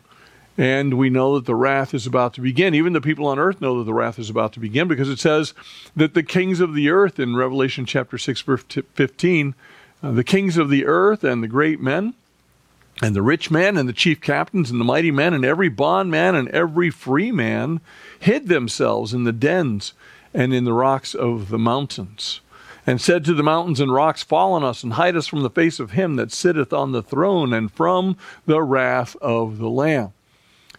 And 0.57 0.95
we 0.95 1.09
know 1.09 1.35
that 1.35 1.45
the 1.45 1.55
wrath 1.55 1.93
is 1.93 2.05
about 2.05 2.35
to 2.35 2.41
begin. 2.41 2.75
Even 2.75 2.93
the 2.93 3.01
people 3.01 3.25
on 3.25 3.39
earth 3.39 3.59
know 3.59 3.79
that 3.79 3.85
the 3.85 3.93
wrath 3.93 4.19
is 4.19 4.29
about 4.29 4.53
to 4.53 4.59
begin 4.59 4.87
because 4.87 5.09
it 5.09 5.19
says 5.19 5.53
that 5.95 6.13
the 6.13 6.21
kings 6.21 6.59
of 6.59 6.75
the 6.75 6.89
earth 6.89 7.19
in 7.19 7.35
Revelation 7.35 7.85
chapter 7.85 8.19
6, 8.19 8.41
verse 8.41 8.63
15, 8.93 9.55
uh, 10.03 10.11
the 10.11 10.23
kings 10.23 10.57
of 10.57 10.69
the 10.69 10.85
earth 10.85 11.23
and 11.23 11.41
the 11.41 11.47
great 11.47 11.79
men, 11.81 12.13
and 13.01 13.15
the 13.15 13.23
rich 13.23 13.49
men 13.49 13.77
and 13.77 13.89
the 13.89 13.93
chief 13.93 14.21
captains 14.21 14.69
and 14.69 14.79
the 14.79 14.85
mighty 14.85 15.09
men 15.09 15.33
and 15.33 15.43
every 15.43 15.69
bondman 15.69 16.35
and 16.35 16.47
every 16.49 16.91
free 16.91 17.31
man 17.31 17.81
hid 18.19 18.47
themselves 18.47 19.13
in 19.13 19.23
the 19.23 19.31
dens 19.31 19.93
and 20.33 20.53
in 20.53 20.65
the 20.65 20.73
rocks 20.73 21.15
of 21.15 21.49
the 21.49 21.59
mountains. 21.59 22.41
and 22.85 22.99
said 22.99 23.23
to 23.23 23.33
the 23.33 23.41
mountains 23.41 23.79
and 23.79 23.93
rocks, 23.93 24.23
Fall 24.23 24.51
on 24.53 24.63
us 24.63 24.83
and 24.83 24.93
hide 24.93 25.15
us 25.15 25.25
from 25.25 25.41
the 25.41 25.49
face 25.49 25.79
of 25.79 25.91
him 25.91 26.17
that 26.17 26.33
sitteth 26.33 26.73
on 26.73 26.91
the 26.91 27.01
throne 27.01 27.53
and 27.53 27.71
from 27.71 28.17
the 28.45 28.61
wrath 28.61 29.15
of 29.21 29.57
the 29.57 29.69
Lamb. 29.69 30.11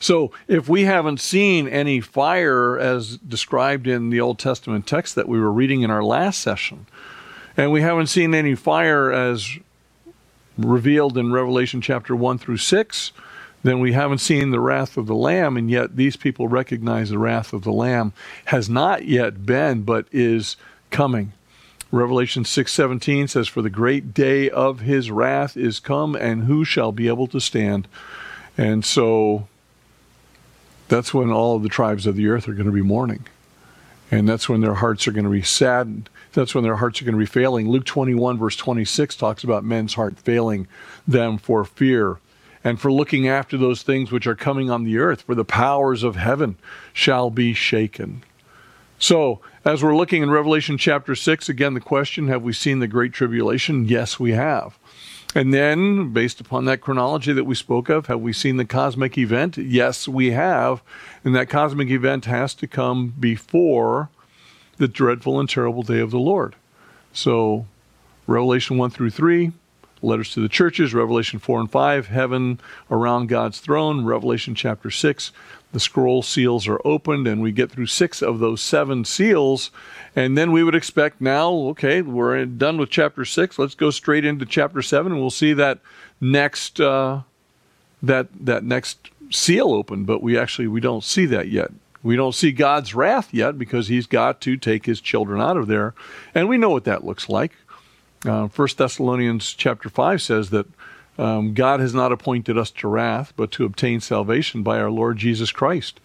So, 0.04 0.32
if 0.48 0.68
we 0.68 0.82
haven't 0.82 1.18
seen 1.18 1.66
any 1.66 2.02
fire 2.02 2.78
as 2.78 3.16
described 3.16 3.86
in 3.86 4.10
the 4.10 4.20
Old 4.20 4.38
Testament 4.38 4.86
text 4.86 5.14
that 5.14 5.26
we 5.26 5.40
were 5.40 5.50
reading 5.50 5.80
in 5.80 5.90
our 5.90 6.04
last 6.04 6.42
session, 6.42 6.84
and 7.56 7.72
we 7.72 7.80
haven't 7.80 8.08
seen 8.08 8.34
any 8.34 8.54
fire 8.54 9.10
as 9.10 9.56
revealed 10.58 11.16
in 11.16 11.32
Revelation 11.32 11.80
chapter 11.80 12.14
1 12.14 12.36
through 12.36 12.58
6, 12.58 13.12
then 13.62 13.80
we 13.80 13.94
haven't 13.94 14.18
seen 14.18 14.50
the 14.50 14.60
wrath 14.60 14.98
of 14.98 15.06
the 15.06 15.14
Lamb, 15.14 15.56
and 15.56 15.70
yet 15.70 15.96
these 15.96 16.16
people 16.16 16.48
recognize 16.48 17.08
the 17.08 17.16
wrath 17.18 17.54
of 17.54 17.64
the 17.64 17.72
Lamb 17.72 18.12
has 18.44 18.68
not 18.68 19.06
yet 19.06 19.46
been, 19.46 19.84
but 19.84 20.04
is 20.12 20.58
coming. 20.90 21.32
Revelation 21.90 22.44
6:17 22.44 23.26
says 23.30 23.48
for 23.48 23.62
the 23.62 23.70
great 23.70 24.12
day 24.12 24.50
of 24.50 24.80
his 24.80 25.10
wrath 25.10 25.56
is 25.56 25.80
come 25.80 26.14
and 26.14 26.44
who 26.44 26.62
shall 26.62 26.92
be 26.92 27.08
able 27.08 27.26
to 27.28 27.40
stand 27.40 27.88
and 28.58 28.84
so 28.84 29.48
that's 30.88 31.14
when 31.14 31.30
all 31.30 31.56
of 31.56 31.62
the 31.62 31.68
tribes 31.68 32.06
of 32.06 32.16
the 32.16 32.28
earth 32.28 32.48
are 32.48 32.54
going 32.54 32.66
to 32.66 32.72
be 32.72 32.82
mourning 32.82 33.26
and 34.10 34.28
that's 34.28 34.48
when 34.48 34.60
their 34.60 34.74
hearts 34.74 35.06
are 35.08 35.12
going 35.12 35.24
to 35.24 35.30
be 35.30 35.42
saddened 35.42 36.08
that's 36.32 36.54
when 36.54 36.64
their 36.64 36.76
hearts 36.76 37.00
are 37.00 37.04
going 37.04 37.14
to 37.14 37.18
be 37.18 37.26
failing 37.26 37.68
Luke 37.68 37.84
21 37.84 38.38
verse 38.38 38.56
26 38.56 39.16
talks 39.16 39.44
about 39.44 39.64
men's 39.64 39.94
heart 39.94 40.18
failing 40.18 40.66
them 41.06 41.38
for 41.38 41.64
fear 41.64 42.18
and 42.62 42.80
for 42.80 42.90
looking 42.90 43.28
after 43.28 43.58
those 43.58 43.82
things 43.82 44.10
which 44.10 44.26
are 44.26 44.34
coming 44.34 44.70
on 44.70 44.84
the 44.84 44.98
earth 44.98 45.22
for 45.22 45.34
the 45.34 45.44
powers 45.44 46.02
of 46.02 46.16
heaven 46.16 46.56
shall 46.92 47.30
be 47.30 47.54
shaken 47.54 48.22
so, 48.98 49.40
as 49.66 49.82
we're 49.82 49.96
looking 49.96 50.22
in 50.22 50.30
Revelation 50.30 50.78
chapter 50.78 51.14
6, 51.14 51.48
again, 51.48 51.74
the 51.74 51.80
question 51.80 52.28
have 52.28 52.42
we 52.42 52.52
seen 52.52 52.78
the 52.78 52.86
Great 52.86 53.12
Tribulation? 53.12 53.86
Yes, 53.86 54.18
we 54.20 54.32
have. 54.32 54.78
And 55.34 55.52
then, 55.52 56.12
based 56.12 56.40
upon 56.40 56.64
that 56.66 56.80
chronology 56.80 57.32
that 57.32 57.44
we 57.44 57.56
spoke 57.56 57.88
of, 57.88 58.06
have 58.06 58.20
we 58.20 58.32
seen 58.32 58.56
the 58.56 58.64
cosmic 58.64 59.18
event? 59.18 59.56
Yes, 59.56 60.06
we 60.06 60.30
have. 60.30 60.80
And 61.24 61.34
that 61.34 61.48
cosmic 61.48 61.90
event 61.90 62.26
has 62.26 62.54
to 62.54 62.68
come 62.68 63.14
before 63.18 64.10
the 64.76 64.86
dreadful 64.86 65.40
and 65.40 65.48
terrible 65.48 65.82
day 65.82 65.98
of 65.98 66.12
the 66.12 66.20
Lord. 66.20 66.54
So, 67.12 67.66
Revelation 68.28 68.78
1 68.78 68.90
through 68.90 69.10
3, 69.10 69.52
letters 70.04 70.32
to 70.34 70.40
the 70.40 70.48
churches, 70.48 70.94
Revelation 70.94 71.38
4 71.38 71.60
and 71.60 71.70
5, 71.70 72.06
heaven 72.08 72.60
around 72.90 73.28
God's 73.28 73.60
throne, 73.60 74.04
Revelation 74.04 74.54
chapter 74.54 74.90
6, 74.90 75.32
the 75.74 75.80
scroll 75.80 76.22
seals 76.22 76.68
are 76.68 76.80
opened 76.84 77.26
and 77.26 77.42
we 77.42 77.50
get 77.50 77.68
through 77.68 77.86
six 77.86 78.22
of 78.22 78.38
those 78.38 78.60
seven 78.60 79.04
seals. 79.04 79.72
And 80.14 80.38
then 80.38 80.52
we 80.52 80.62
would 80.62 80.76
expect 80.76 81.20
now, 81.20 81.50
okay, 81.50 82.00
we're 82.00 82.44
done 82.46 82.78
with 82.78 82.90
chapter 82.90 83.24
six. 83.24 83.58
Let's 83.58 83.74
go 83.74 83.90
straight 83.90 84.24
into 84.24 84.46
chapter 84.46 84.82
seven 84.82 85.10
and 85.10 85.20
we'll 85.20 85.30
see 85.30 85.52
that 85.54 85.80
next, 86.20 86.80
uh, 86.80 87.22
that, 88.04 88.28
that 88.46 88.62
next 88.62 89.10
seal 89.30 89.72
open. 89.72 90.04
But 90.04 90.22
we 90.22 90.38
actually, 90.38 90.68
we 90.68 90.80
don't 90.80 91.02
see 91.02 91.26
that 91.26 91.48
yet. 91.48 91.72
We 92.04 92.14
don't 92.14 92.36
see 92.36 92.52
God's 92.52 92.94
wrath 92.94 93.34
yet 93.34 93.58
because 93.58 93.88
he's 93.88 94.06
got 94.06 94.40
to 94.42 94.56
take 94.56 94.86
his 94.86 95.00
children 95.00 95.40
out 95.40 95.56
of 95.56 95.66
there. 95.66 95.92
And 96.36 96.48
we 96.48 96.56
know 96.56 96.70
what 96.70 96.84
that 96.84 97.04
looks 97.04 97.28
like. 97.28 97.56
Uh, 98.24 98.48
1 98.48 98.68
Thessalonians 98.76 99.52
chapter 99.52 99.88
5 99.88 100.22
says 100.22 100.50
that 100.50 100.66
um, 101.18 101.54
God 101.54 101.80
has 101.80 101.94
not 101.94 102.12
appointed 102.12 102.58
us 102.58 102.70
to 102.72 102.88
wrath, 102.88 103.32
but 103.36 103.50
to 103.52 103.64
obtain 103.64 104.00
salvation 104.00 104.62
by 104.62 104.80
our 104.80 104.90
Lord 104.90 105.16
Jesus 105.16 105.52
Christ. 105.52 106.00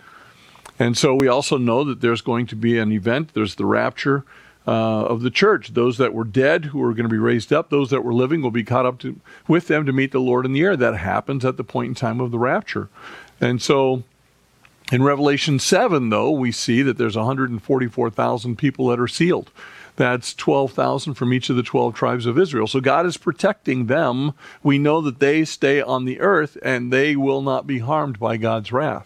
And 0.78 0.98
so 0.98 1.16
we 1.16 1.28
also 1.28 1.58
know 1.58 1.84
that 1.84 2.02
there's 2.02 2.22
going 2.22 2.46
to 2.48 2.56
be 2.56 2.78
an 2.78 2.92
event. 2.92 3.34
There's 3.34 3.56
the 3.56 3.66
rapture 3.66 4.24
uh, 4.68 5.06
of 5.06 5.22
the 5.22 5.32
church. 5.32 5.74
Those 5.74 5.98
that 5.98 6.14
were 6.14 6.24
dead, 6.24 6.66
who 6.66 6.82
are 6.84 6.94
going 6.94 7.08
to 7.08 7.10
be 7.10 7.18
raised 7.18 7.52
up, 7.52 7.70
those 7.70 7.90
that 7.90 8.04
were 8.04 8.14
living 8.14 8.42
will 8.42 8.52
be 8.52 8.64
caught 8.64 8.86
up 8.86 9.00
to, 9.00 9.20
with 9.48 9.68
them 9.68 9.86
to 9.86 9.92
meet 9.92 10.12
the 10.12 10.20
Lord 10.20 10.46
in 10.46 10.54
the 10.54 10.62
air. 10.62 10.78
That 10.78 10.98
happens 10.98 11.44
at 11.44 11.58
the 11.58 11.64
point 11.64 11.90
in 11.90 11.96
time 11.96 12.22
of 12.22 12.32
the 12.32 12.40
rapture. 12.40 12.90
And 13.42 13.62
so 13.62 14.04
in 14.92 15.04
Revelation 15.04 15.60
7, 15.60 16.10
though, 16.10 16.32
we 16.32 16.52
see 16.52 16.82
that 16.82 16.98
there's 16.98 17.18
144,000 17.18 18.58
people 18.58 18.88
that 18.88 19.00
are 19.00 19.08
sealed. 19.08 19.52
That's 20.00 20.34
12,000 20.34 21.15
from 21.15 21.34
each 21.34 21.50
of 21.50 21.58
the 21.58 21.62
12 21.62 21.94
tribes 21.94 22.25
of 22.25 22.39
Israel. 22.39 22.68
So 22.68 22.79
God 22.79 23.06
is 23.06 23.18
protecting 23.18 23.88
them. 23.88 24.32
We 24.63 24.79
know 24.79 25.01
that 25.01 25.20
they 25.20 25.44
stay 25.44 25.82
on 25.82 26.06
the 26.06 26.22
earth 26.22 26.58
and 26.63 26.94
they 26.94 27.18
will 27.18 27.41
not 27.41 27.68
be 27.68 27.79
harmed 27.79 28.18
by 28.18 28.38
God's 28.38 28.72
wrath. 28.72 29.06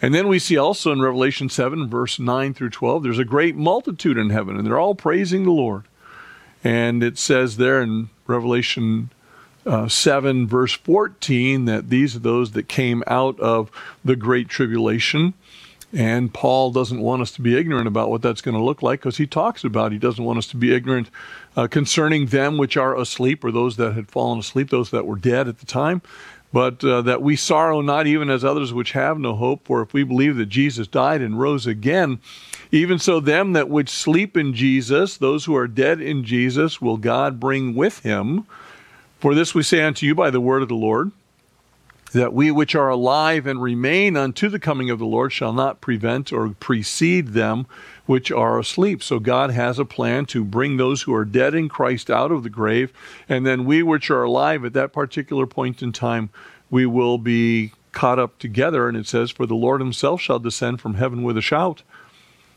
And 0.00 0.14
then 0.14 0.26
we 0.26 0.38
see 0.38 0.56
also 0.56 0.90
in 0.90 1.02
Revelation 1.02 1.50
7, 1.50 1.90
verse 1.90 2.18
9 2.18 2.54
through 2.54 2.70
12, 2.70 3.02
there's 3.02 3.18
a 3.18 3.26
great 3.26 3.56
multitude 3.56 4.16
in 4.16 4.30
heaven, 4.30 4.56
and 4.56 4.66
they're 4.66 4.78
all 4.78 4.94
praising 4.94 5.44
the 5.44 5.50
Lord. 5.50 5.84
And 6.64 7.02
it 7.02 7.18
says 7.18 7.58
there 7.58 7.82
in 7.82 8.08
Revelation 8.26 9.10
uh, 9.66 9.86
7, 9.86 10.46
verse 10.46 10.72
14, 10.72 11.66
that 11.66 11.90
these 11.90 12.16
are 12.16 12.20
those 12.20 12.52
that 12.52 12.68
came 12.68 13.04
out 13.06 13.38
of 13.38 13.70
the 14.02 14.16
great 14.16 14.48
tribulation 14.48 15.34
and 15.96 16.32
Paul 16.32 16.72
doesn't 16.72 17.00
want 17.00 17.22
us 17.22 17.32
to 17.32 17.40
be 17.40 17.56
ignorant 17.56 17.88
about 17.88 18.10
what 18.10 18.20
that's 18.20 18.42
going 18.42 18.54
to 18.54 18.62
look 18.62 18.82
like 18.82 19.00
because 19.00 19.16
he 19.16 19.26
talks 19.26 19.64
about 19.64 19.92
he 19.92 19.98
doesn't 19.98 20.22
want 20.22 20.36
us 20.38 20.46
to 20.48 20.56
be 20.58 20.74
ignorant 20.74 21.08
uh, 21.56 21.68
concerning 21.68 22.26
them 22.26 22.58
which 22.58 22.76
are 22.76 22.94
asleep 22.94 23.42
or 23.42 23.50
those 23.50 23.78
that 23.78 23.94
had 23.94 24.10
fallen 24.10 24.38
asleep, 24.38 24.68
those 24.68 24.90
that 24.90 25.06
were 25.06 25.16
dead 25.16 25.48
at 25.48 25.58
the 25.58 25.64
time. 25.64 26.02
But 26.52 26.84
uh, 26.84 27.00
that 27.02 27.22
we 27.22 27.34
sorrow 27.34 27.80
not 27.80 28.06
even 28.06 28.28
as 28.28 28.44
others 28.44 28.74
which 28.74 28.92
have 28.92 29.18
no 29.18 29.34
hope, 29.34 29.64
for 29.64 29.80
if 29.80 29.94
we 29.94 30.04
believe 30.04 30.36
that 30.36 30.46
Jesus 30.46 30.86
died 30.86 31.22
and 31.22 31.40
rose 31.40 31.66
again, 31.66 32.20
even 32.70 32.98
so 32.98 33.18
them 33.18 33.54
that 33.54 33.70
which 33.70 33.88
sleep 33.88 34.36
in 34.36 34.52
Jesus, 34.52 35.16
those 35.16 35.46
who 35.46 35.56
are 35.56 35.66
dead 35.66 36.02
in 36.02 36.24
Jesus, 36.24 36.78
will 36.78 36.98
God 36.98 37.40
bring 37.40 37.74
with 37.74 38.00
him. 38.00 38.46
For 39.18 39.34
this 39.34 39.54
we 39.54 39.62
say 39.62 39.82
unto 39.82 40.04
you 40.04 40.14
by 40.14 40.28
the 40.28 40.42
word 40.42 40.60
of 40.60 40.68
the 40.68 40.74
Lord 40.74 41.10
that 42.12 42.32
we 42.32 42.50
which 42.50 42.74
are 42.74 42.88
alive 42.88 43.46
and 43.46 43.60
remain 43.60 44.16
unto 44.16 44.48
the 44.48 44.58
coming 44.58 44.90
of 44.90 44.98
the 44.98 45.06
Lord 45.06 45.32
shall 45.32 45.52
not 45.52 45.80
prevent 45.80 46.32
or 46.32 46.50
precede 46.50 47.28
them 47.28 47.66
which 48.06 48.30
are 48.30 48.58
asleep. 48.58 49.02
So 49.02 49.18
God 49.18 49.50
has 49.50 49.78
a 49.78 49.84
plan 49.84 50.26
to 50.26 50.44
bring 50.44 50.76
those 50.76 51.02
who 51.02 51.14
are 51.14 51.24
dead 51.24 51.54
in 51.54 51.68
Christ 51.68 52.10
out 52.10 52.30
of 52.30 52.42
the 52.42 52.50
grave, 52.50 52.92
and 53.28 53.44
then 53.44 53.64
we 53.64 53.82
which 53.82 54.10
are 54.10 54.22
alive 54.22 54.64
at 54.64 54.72
that 54.74 54.92
particular 54.92 55.46
point 55.46 55.82
in 55.82 55.92
time, 55.92 56.30
we 56.70 56.86
will 56.86 57.18
be 57.18 57.72
caught 57.92 58.18
up 58.18 58.38
together. 58.38 58.88
And 58.88 58.96
it 58.96 59.06
says, 59.06 59.30
For 59.30 59.46
the 59.46 59.54
Lord 59.54 59.80
himself 59.80 60.20
shall 60.20 60.38
descend 60.38 60.80
from 60.80 60.94
heaven 60.94 61.22
with 61.22 61.36
a 61.36 61.42
shout 61.42 61.82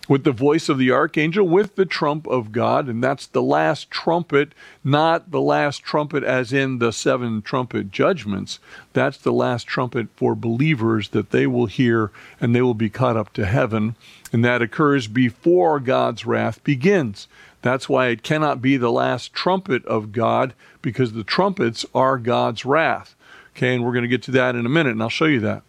with 0.09 0.23
the 0.23 0.31
voice 0.31 0.67
of 0.67 0.79
the 0.79 0.91
archangel, 0.91 1.47
with 1.47 1.75
the 1.75 1.85
trump 1.85 2.27
of 2.27 2.51
God. 2.51 2.89
And 2.89 3.01
that's 3.01 3.27
the 3.27 3.43
last 3.43 3.91
trumpet, 3.91 4.53
not 4.83 5.29
the 5.29 5.39
last 5.39 5.83
trumpet 5.83 6.23
as 6.23 6.51
in 6.51 6.79
the 6.79 6.91
seven 6.91 7.43
trumpet 7.43 7.91
judgments. 7.91 8.59
That's 8.91 9.19
the 9.19 9.31
last 9.31 9.67
trumpet 9.67 10.07
for 10.15 10.33
believers 10.33 11.09
that 11.09 11.29
they 11.29 11.45
will 11.45 11.67
hear 11.67 12.11
and 12.41 12.55
they 12.55 12.63
will 12.63 12.73
be 12.73 12.89
caught 12.89 13.15
up 13.15 13.31
to 13.33 13.45
heaven. 13.45 13.95
And 14.33 14.43
that 14.43 14.63
occurs 14.63 15.07
before 15.07 15.79
God's 15.79 16.25
wrath 16.25 16.63
begins. 16.63 17.27
That's 17.61 17.87
why 17.87 18.07
it 18.07 18.23
cannot 18.23 18.63
be 18.63 18.77
the 18.77 18.91
last 18.91 19.33
trumpet 19.33 19.85
of 19.85 20.11
God 20.11 20.55
because 20.81 21.13
the 21.13 21.23
trumpets 21.23 21.85
are 21.93 22.17
God's 22.17 22.65
wrath. 22.65 23.15
Okay, 23.51 23.75
and 23.75 23.85
we're 23.85 23.93
going 23.93 24.03
to 24.03 24.07
get 24.07 24.23
to 24.23 24.31
that 24.31 24.55
in 24.55 24.65
a 24.65 24.69
minute, 24.69 24.93
and 24.93 25.03
I'll 25.03 25.09
show 25.09 25.25
you 25.25 25.41
that. 25.41 25.63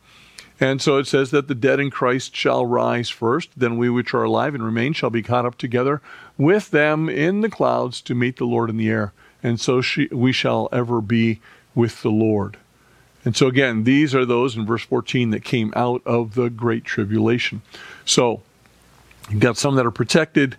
And 0.60 0.82
so 0.82 0.98
it 0.98 1.06
says 1.06 1.30
that 1.30 1.48
the 1.48 1.54
dead 1.54 1.80
in 1.80 1.90
Christ 1.90 2.36
shall 2.36 2.66
rise 2.66 3.08
first, 3.08 3.48
then 3.56 3.78
we 3.78 3.88
which 3.88 4.12
are 4.12 4.24
alive 4.24 4.54
and 4.54 4.62
remain 4.62 4.92
shall 4.92 5.08
be 5.08 5.22
caught 5.22 5.46
up 5.46 5.56
together 5.56 6.02
with 6.36 6.70
them 6.70 7.08
in 7.08 7.40
the 7.40 7.48
clouds 7.48 8.02
to 8.02 8.14
meet 8.14 8.36
the 8.36 8.44
Lord 8.44 8.68
in 8.68 8.76
the 8.76 8.90
air. 8.90 9.14
And 9.42 9.58
so 9.58 9.80
she, 9.80 10.08
we 10.12 10.32
shall 10.32 10.68
ever 10.70 11.00
be 11.00 11.40
with 11.74 12.02
the 12.02 12.10
Lord. 12.10 12.58
And 13.24 13.34
so 13.34 13.46
again, 13.46 13.84
these 13.84 14.14
are 14.14 14.26
those 14.26 14.54
in 14.54 14.66
verse 14.66 14.82
14 14.82 15.30
that 15.30 15.44
came 15.44 15.72
out 15.74 16.02
of 16.04 16.34
the 16.34 16.50
great 16.50 16.84
tribulation. 16.84 17.62
So 18.04 18.42
you've 19.30 19.40
got 19.40 19.56
some 19.56 19.76
that 19.76 19.86
are 19.86 19.90
protected, 19.90 20.56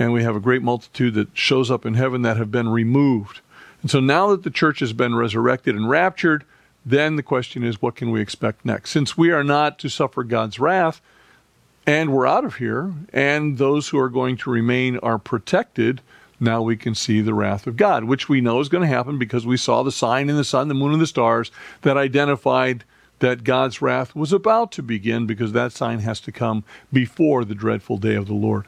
and 0.00 0.12
we 0.12 0.24
have 0.24 0.34
a 0.34 0.40
great 0.40 0.62
multitude 0.62 1.14
that 1.14 1.28
shows 1.34 1.70
up 1.70 1.86
in 1.86 1.94
heaven 1.94 2.22
that 2.22 2.36
have 2.36 2.50
been 2.50 2.68
removed. 2.68 3.40
And 3.82 3.90
so 3.90 4.00
now 4.00 4.30
that 4.30 4.42
the 4.42 4.50
church 4.50 4.80
has 4.80 4.92
been 4.92 5.14
resurrected 5.14 5.76
and 5.76 5.88
raptured, 5.88 6.44
then 6.84 7.16
the 7.16 7.22
question 7.22 7.64
is, 7.64 7.80
what 7.80 7.96
can 7.96 8.10
we 8.10 8.20
expect 8.20 8.64
next? 8.64 8.90
Since 8.90 9.16
we 9.16 9.30
are 9.30 9.44
not 9.44 9.78
to 9.80 9.88
suffer 9.88 10.22
God's 10.22 10.58
wrath, 10.58 11.00
and 11.86 12.12
we're 12.12 12.26
out 12.26 12.44
of 12.44 12.56
here, 12.56 12.92
and 13.12 13.58
those 13.58 13.88
who 13.88 13.98
are 13.98 14.08
going 14.08 14.36
to 14.38 14.50
remain 14.50 14.98
are 14.98 15.18
protected, 15.18 16.00
now 16.40 16.62
we 16.62 16.76
can 16.76 16.94
see 16.94 17.20
the 17.20 17.34
wrath 17.34 17.66
of 17.66 17.76
God, 17.76 18.04
which 18.04 18.28
we 18.28 18.40
know 18.40 18.60
is 18.60 18.68
going 18.68 18.82
to 18.82 18.94
happen 18.94 19.18
because 19.18 19.46
we 19.46 19.56
saw 19.56 19.82
the 19.82 19.92
sign 19.92 20.28
in 20.28 20.36
the 20.36 20.44
sun, 20.44 20.68
the 20.68 20.74
moon, 20.74 20.92
and 20.92 21.00
the 21.00 21.06
stars 21.06 21.50
that 21.82 21.96
identified 21.96 22.84
that 23.20 23.44
God's 23.44 23.80
wrath 23.80 24.14
was 24.14 24.32
about 24.32 24.72
to 24.72 24.82
begin 24.82 25.26
because 25.26 25.52
that 25.52 25.72
sign 25.72 26.00
has 26.00 26.20
to 26.20 26.32
come 26.32 26.64
before 26.92 27.44
the 27.44 27.54
dreadful 27.54 27.96
day 27.96 28.14
of 28.14 28.26
the 28.26 28.34
Lord. 28.34 28.66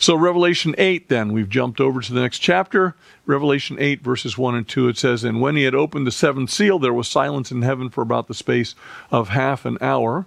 So, 0.00 0.14
Revelation 0.14 0.74
8, 0.78 1.10
then, 1.10 1.30
we've 1.30 1.50
jumped 1.50 1.78
over 1.78 2.00
to 2.00 2.14
the 2.14 2.22
next 2.22 2.38
chapter. 2.38 2.94
Revelation 3.26 3.76
8, 3.78 4.00
verses 4.00 4.38
1 4.38 4.54
and 4.54 4.66
2, 4.66 4.88
it 4.88 4.96
says, 4.96 5.24
And 5.24 5.42
when 5.42 5.56
he 5.56 5.64
had 5.64 5.74
opened 5.74 6.06
the 6.06 6.10
seventh 6.10 6.48
seal, 6.48 6.78
there 6.78 6.94
was 6.94 7.06
silence 7.06 7.52
in 7.52 7.60
heaven 7.60 7.90
for 7.90 8.00
about 8.00 8.26
the 8.26 8.32
space 8.32 8.74
of 9.10 9.28
half 9.28 9.66
an 9.66 9.76
hour. 9.82 10.24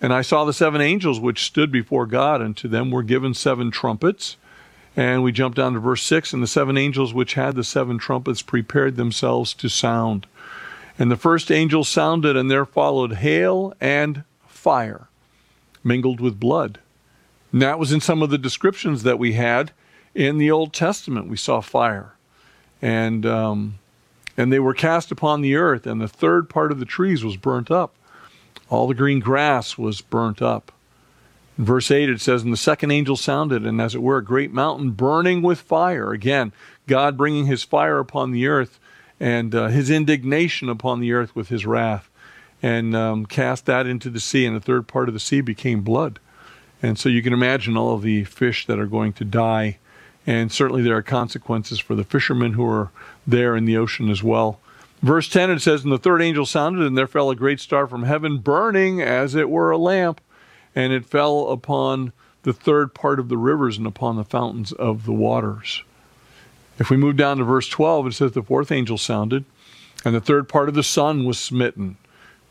And 0.00 0.12
I 0.12 0.22
saw 0.22 0.44
the 0.44 0.52
seven 0.52 0.80
angels 0.80 1.20
which 1.20 1.44
stood 1.44 1.70
before 1.70 2.04
God, 2.04 2.42
and 2.42 2.56
to 2.56 2.66
them 2.66 2.90
were 2.90 3.04
given 3.04 3.32
seven 3.32 3.70
trumpets. 3.70 4.38
And 4.96 5.22
we 5.22 5.30
jump 5.30 5.54
down 5.54 5.74
to 5.74 5.78
verse 5.78 6.02
6 6.02 6.32
And 6.32 6.42
the 6.42 6.48
seven 6.48 6.76
angels 6.76 7.14
which 7.14 7.34
had 7.34 7.54
the 7.54 7.62
seven 7.62 7.98
trumpets 7.98 8.42
prepared 8.42 8.96
themselves 8.96 9.54
to 9.54 9.68
sound. 9.68 10.26
And 10.98 11.12
the 11.12 11.16
first 11.16 11.52
angel 11.52 11.84
sounded, 11.84 12.36
and 12.36 12.50
there 12.50 12.66
followed 12.66 13.12
hail 13.12 13.72
and 13.80 14.24
fire 14.48 15.06
mingled 15.84 16.20
with 16.20 16.40
blood. 16.40 16.80
And 17.52 17.60
that 17.62 17.78
was 17.78 17.92
in 17.92 18.00
some 18.00 18.22
of 18.22 18.30
the 18.30 18.38
descriptions 18.38 19.02
that 19.02 19.18
we 19.18 19.34
had 19.34 19.72
in 20.14 20.38
the 20.38 20.50
Old 20.50 20.72
Testament. 20.72 21.28
We 21.28 21.36
saw 21.36 21.60
fire. 21.60 22.14
And, 22.80 23.24
um, 23.26 23.78
and 24.36 24.52
they 24.52 24.58
were 24.58 24.74
cast 24.74 25.12
upon 25.12 25.42
the 25.42 25.54
earth, 25.54 25.86
and 25.86 26.00
the 26.00 26.08
third 26.08 26.48
part 26.48 26.72
of 26.72 26.80
the 26.80 26.84
trees 26.84 27.24
was 27.24 27.36
burnt 27.36 27.70
up. 27.70 27.94
All 28.70 28.88
the 28.88 28.94
green 28.94 29.20
grass 29.20 29.76
was 29.76 30.00
burnt 30.00 30.40
up. 30.40 30.72
In 31.58 31.66
verse 31.66 31.90
8, 31.90 32.08
it 32.08 32.20
says, 32.20 32.42
And 32.42 32.52
the 32.52 32.56
second 32.56 32.90
angel 32.90 33.16
sounded, 33.16 33.66
and 33.66 33.80
as 33.80 33.94
it 33.94 34.02
were, 34.02 34.16
a 34.16 34.24
great 34.24 34.52
mountain 34.52 34.92
burning 34.92 35.42
with 35.42 35.60
fire. 35.60 36.12
Again, 36.12 36.52
God 36.86 37.16
bringing 37.16 37.46
his 37.46 37.62
fire 37.62 37.98
upon 37.98 38.30
the 38.30 38.46
earth 38.46 38.80
and 39.20 39.54
uh, 39.54 39.68
his 39.68 39.90
indignation 39.90 40.68
upon 40.68 41.00
the 41.00 41.12
earth 41.12 41.36
with 41.36 41.48
his 41.48 41.66
wrath, 41.66 42.10
and 42.62 42.96
um, 42.96 43.26
cast 43.26 43.66
that 43.66 43.86
into 43.86 44.08
the 44.08 44.18
sea, 44.18 44.46
and 44.46 44.56
the 44.56 44.60
third 44.60 44.88
part 44.88 45.08
of 45.08 45.14
the 45.14 45.20
sea 45.20 45.42
became 45.42 45.82
blood. 45.82 46.18
And 46.82 46.98
so 46.98 47.08
you 47.08 47.22
can 47.22 47.32
imagine 47.32 47.76
all 47.76 47.94
of 47.94 48.02
the 48.02 48.24
fish 48.24 48.66
that 48.66 48.78
are 48.78 48.86
going 48.86 49.12
to 49.14 49.24
die. 49.24 49.78
And 50.26 50.50
certainly 50.50 50.82
there 50.82 50.96
are 50.96 51.02
consequences 51.02 51.78
for 51.78 51.94
the 51.94 52.04
fishermen 52.04 52.54
who 52.54 52.66
are 52.66 52.90
there 53.26 53.56
in 53.56 53.64
the 53.64 53.76
ocean 53.76 54.10
as 54.10 54.22
well. 54.22 54.60
Verse 55.00 55.28
10 55.28 55.50
it 55.50 55.60
says, 55.60 55.82
And 55.82 55.92
the 55.92 55.98
third 55.98 56.22
angel 56.22 56.46
sounded, 56.46 56.86
and 56.86 56.98
there 56.98 57.06
fell 57.06 57.30
a 57.30 57.36
great 57.36 57.60
star 57.60 57.86
from 57.86 58.04
heaven, 58.04 58.38
burning 58.38 59.00
as 59.00 59.34
it 59.34 59.48
were 59.48 59.70
a 59.70 59.78
lamp 59.78 60.20
and 60.74 60.92
it 60.92 61.04
fell 61.04 61.50
upon 61.50 62.12
the 62.42 62.52
third 62.52 62.94
part 62.94 63.18
of 63.18 63.28
the 63.28 63.36
rivers 63.36 63.78
and 63.78 63.86
upon 63.86 64.16
the 64.16 64.24
fountains 64.24 64.72
of 64.72 65.04
the 65.04 65.12
waters. 65.12 65.82
If 66.78 66.90
we 66.90 66.96
move 66.96 67.16
down 67.16 67.38
to 67.38 67.44
verse 67.44 67.68
12, 67.68 68.08
it 68.08 68.12
says 68.14 68.32
the 68.32 68.42
fourth 68.42 68.72
angel 68.72 68.98
sounded, 68.98 69.44
and 70.04 70.14
the 70.14 70.20
third 70.20 70.48
part 70.48 70.68
of 70.68 70.74
the 70.74 70.82
sun 70.82 71.24
was 71.24 71.38
smitten, 71.38 71.96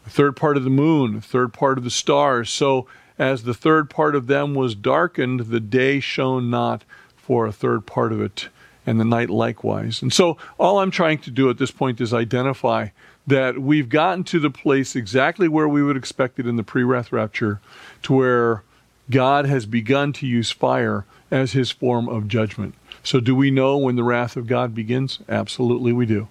the 0.04 0.10
third 0.10 0.36
part 0.36 0.58
of 0.58 0.64
the 0.64 0.70
moon, 0.70 1.16
the 1.16 1.22
third 1.22 1.54
part 1.54 1.78
of 1.78 1.84
the 1.84 1.90
stars. 1.90 2.50
So 2.50 2.88
as 3.18 3.44
the 3.44 3.54
third 3.54 3.90
part 3.90 4.16
of 4.16 4.28
them 4.28 4.54
was 4.54 4.76
darkened, 4.76 5.42
the 5.42 5.60
day 5.60 6.00
shone 6.00 6.50
not 6.50 6.84
for 7.16 7.46
a 7.46 7.52
third 7.52 7.86
part 7.86 8.12
of 8.12 8.22
it, 8.22 8.50
and 8.86 9.00
the 9.00 9.06
night 9.06 9.30
likewise. 9.30 10.02
And 10.02 10.12
so 10.12 10.38
all 10.58 10.80
I'm 10.80 10.92
trying 10.92 11.20
to 11.20 11.32
do 11.32 11.50
at 11.50 11.58
this 11.58 11.72
point 11.72 12.02
is 12.02 12.14
identify 12.14 12.90
that 13.28 13.60
we've 13.60 13.90
gotten 13.90 14.24
to 14.26 14.40
the 14.40 14.50
place 14.50 14.96
exactly 14.96 15.48
where 15.48 15.68
we 15.68 15.84
would 15.84 15.98
expect 15.98 16.40
it 16.40 16.48
in 16.48 16.56
the 16.56 16.64
pre 16.64 16.84
wrath 16.84 17.12
rapture, 17.12 17.60
to 18.04 18.14
where 18.14 18.64
God 19.10 19.46
has 19.46 19.66
begun 19.66 20.14
to 20.14 20.28
use 20.28 20.52
fire 20.52 21.06
as 21.30 21.54
his 21.54 21.72
form 21.72 22.10
of 22.10 22.28
judgment. 22.28 22.76
So, 23.04 23.20
do 23.20 23.36
we 23.36 23.52
know 23.52 23.78
when 23.78 23.96
the 23.96 24.04
wrath 24.04 24.36
of 24.36 24.48
God 24.48 24.76
begins? 24.76 25.20
Absolutely, 25.30 25.92
we 25.92 26.06
do. 26.06 26.28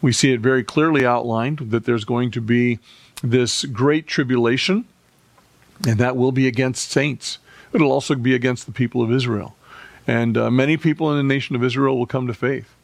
We 0.00 0.12
see 0.12 0.32
it 0.32 0.40
very 0.40 0.62
clearly 0.62 1.04
outlined 1.04 1.58
that 1.70 1.84
there's 1.84 2.04
going 2.04 2.30
to 2.32 2.40
be 2.40 2.78
this 3.22 3.64
great 3.64 4.06
tribulation, 4.06 4.86
and 5.86 5.98
that 5.98 6.16
will 6.16 6.32
be 6.32 6.46
against 6.46 6.90
saints. 6.90 7.38
It'll 7.72 7.92
also 7.92 8.14
be 8.14 8.34
against 8.34 8.66
the 8.66 8.72
people 8.72 9.02
of 9.02 9.12
Israel. 9.12 9.56
And 10.06 10.36
uh, 10.36 10.50
many 10.50 10.76
people 10.76 11.10
in 11.10 11.16
the 11.16 11.34
nation 11.34 11.56
of 11.56 11.64
Israel 11.64 11.98
will 11.98 12.06
come 12.06 12.26
to 12.28 12.34
faith. 12.34 12.74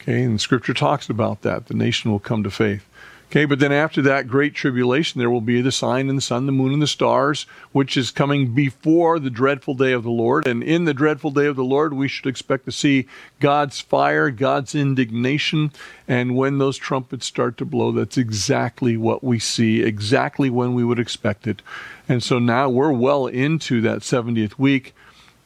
Okay, 0.00 0.22
and 0.22 0.40
Scripture 0.40 0.74
talks 0.74 1.08
about 1.08 1.42
that. 1.42 1.66
The 1.66 1.74
nation 1.74 2.10
will 2.10 2.18
come 2.18 2.42
to 2.42 2.50
faith. 2.50 2.88
Okay, 3.32 3.46
but 3.46 3.60
then 3.60 3.72
after 3.72 4.02
that 4.02 4.28
great 4.28 4.52
tribulation, 4.54 5.18
there 5.18 5.30
will 5.30 5.40
be 5.40 5.62
the 5.62 5.72
sign 5.72 6.10
in 6.10 6.16
the 6.16 6.20
sun, 6.20 6.44
the 6.44 6.52
moon, 6.52 6.74
and 6.74 6.82
the 6.82 6.86
stars, 6.86 7.46
which 7.72 7.96
is 7.96 8.10
coming 8.10 8.52
before 8.52 9.18
the 9.18 9.30
dreadful 9.30 9.72
day 9.72 9.92
of 9.92 10.02
the 10.02 10.10
Lord. 10.10 10.46
And 10.46 10.62
in 10.62 10.84
the 10.84 10.92
dreadful 10.92 11.30
day 11.30 11.46
of 11.46 11.56
the 11.56 11.64
Lord, 11.64 11.94
we 11.94 12.08
should 12.08 12.26
expect 12.26 12.66
to 12.66 12.72
see 12.72 13.06
God's 13.40 13.80
fire, 13.80 14.28
God's 14.28 14.74
indignation. 14.74 15.72
And 16.06 16.36
when 16.36 16.58
those 16.58 16.76
trumpets 16.76 17.24
start 17.24 17.56
to 17.56 17.64
blow, 17.64 17.90
that's 17.90 18.18
exactly 18.18 18.98
what 18.98 19.24
we 19.24 19.38
see, 19.38 19.82
exactly 19.82 20.50
when 20.50 20.74
we 20.74 20.84
would 20.84 20.98
expect 20.98 21.46
it. 21.46 21.62
And 22.10 22.22
so 22.22 22.38
now 22.38 22.68
we're 22.68 22.92
well 22.92 23.26
into 23.28 23.80
that 23.80 24.00
70th 24.00 24.58
week. 24.58 24.94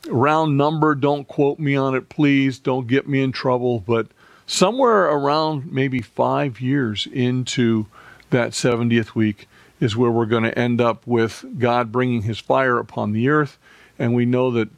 Round 0.09 0.59
number, 0.59 0.97
don't 0.97 1.29
quote 1.29 1.61
me 1.61 1.77
on 1.77 1.95
it, 1.95 2.09
please. 2.09 2.59
Don't 2.59 2.89
get 2.89 3.09
me 3.09 3.23
in 3.23 3.31
trouble. 3.31 3.79
But 3.79 4.09
somewhere 4.47 5.05
around 5.05 5.73
maybe 5.73 6.01
five 6.01 6.61
years 6.61 7.07
into 7.13 7.87
that 8.31 8.53
70th 8.53 9.15
week 9.15 9.49
is 9.81 9.97
where 9.97 10.11
we're 10.11 10.27
going 10.27 10.45
to 10.45 10.59
end 10.59 10.81
up 10.81 11.07
with 11.07 11.45
God 11.59 11.93
bringing 11.93 12.23
his 12.23 12.39
fire 12.39 12.79
upon 12.79 13.13
the 13.13 13.29
earth. 13.29 13.59
And 13.99 14.15
we 14.15 14.25
know 14.25 14.51
that 14.53 14.69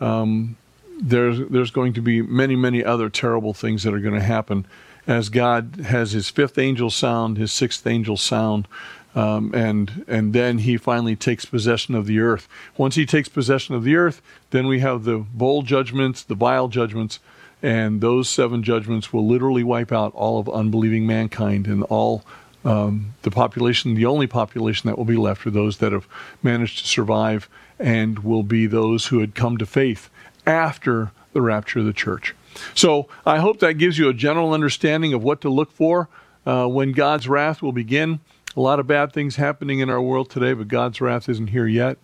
um, 0.00 0.56
there's, 1.00 1.40
there's 1.48 1.70
going 1.70 1.92
to 1.94 2.00
be 2.00 2.22
many, 2.22 2.54
many 2.56 2.84
other 2.84 3.08
terrible 3.08 3.52
things 3.52 3.82
that 3.82 3.94
are 3.94 4.00
going 4.00 4.14
to 4.14 4.22
happen 4.22 4.66
as 5.06 5.28
God 5.28 5.80
has 5.86 6.12
his 6.12 6.30
fifth 6.30 6.58
angel 6.58 6.90
sound, 6.90 7.36
his 7.36 7.52
sixth 7.52 7.86
angel 7.86 8.16
sound. 8.16 8.68
Um, 9.14 9.54
and 9.54 10.04
and 10.08 10.32
then 10.32 10.58
he 10.58 10.76
finally 10.76 11.14
takes 11.14 11.44
possession 11.44 11.94
of 11.94 12.06
the 12.06 12.18
earth. 12.18 12.48
Once 12.76 12.96
he 12.96 13.06
takes 13.06 13.28
possession 13.28 13.76
of 13.76 13.84
the 13.84 13.94
earth, 13.94 14.20
then 14.50 14.66
we 14.66 14.80
have 14.80 15.04
the 15.04 15.18
bowl 15.18 15.62
judgments, 15.62 16.24
the 16.24 16.34
vial 16.34 16.66
judgments, 16.66 17.20
and 17.64 18.02
those 18.02 18.28
seven 18.28 18.62
judgments 18.62 19.10
will 19.10 19.26
literally 19.26 19.64
wipe 19.64 19.90
out 19.90 20.14
all 20.14 20.38
of 20.38 20.50
unbelieving 20.50 21.06
mankind 21.06 21.66
and 21.66 21.82
all 21.84 22.22
um, 22.62 23.14
the 23.22 23.30
population. 23.30 23.94
The 23.94 24.04
only 24.04 24.26
population 24.26 24.86
that 24.88 24.98
will 24.98 25.06
be 25.06 25.16
left 25.16 25.46
are 25.46 25.50
those 25.50 25.78
that 25.78 25.90
have 25.90 26.06
managed 26.42 26.80
to 26.80 26.86
survive 26.86 27.48
and 27.78 28.18
will 28.18 28.42
be 28.42 28.66
those 28.66 29.06
who 29.06 29.20
had 29.20 29.34
come 29.34 29.56
to 29.56 29.64
faith 29.64 30.10
after 30.46 31.10
the 31.32 31.40
rapture 31.40 31.78
of 31.78 31.86
the 31.86 31.94
church. 31.94 32.34
So 32.74 33.08
I 33.24 33.38
hope 33.38 33.60
that 33.60 33.74
gives 33.74 33.96
you 33.96 34.10
a 34.10 34.14
general 34.14 34.52
understanding 34.52 35.14
of 35.14 35.22
what 35.22 35.40
to 35.40 35.48
look 35.48 35.72
for 35.72 36.10
uh, 36.44 36.66
when 36.66 36.92
God's 36.92 37.26
wrath 37.26 37.62
will 37.62 37.72
begin. 37.72 38.20
A 38.58 38.60
lot 38.60 38.78
of 38.78 38.86
bad 38.86 39.14
things 39.14 39.36
happening 39.36 39.78
in 39.78 39.88
our 39.88 40.02
world 40.02 40.28
today, 40.28 40.52
but 40.52 40.68
God's 40.68 41.00
wrath 41.00 41.30
isn't 41.30 41.48
here 41.48 41.66
yet. 41.66 41.96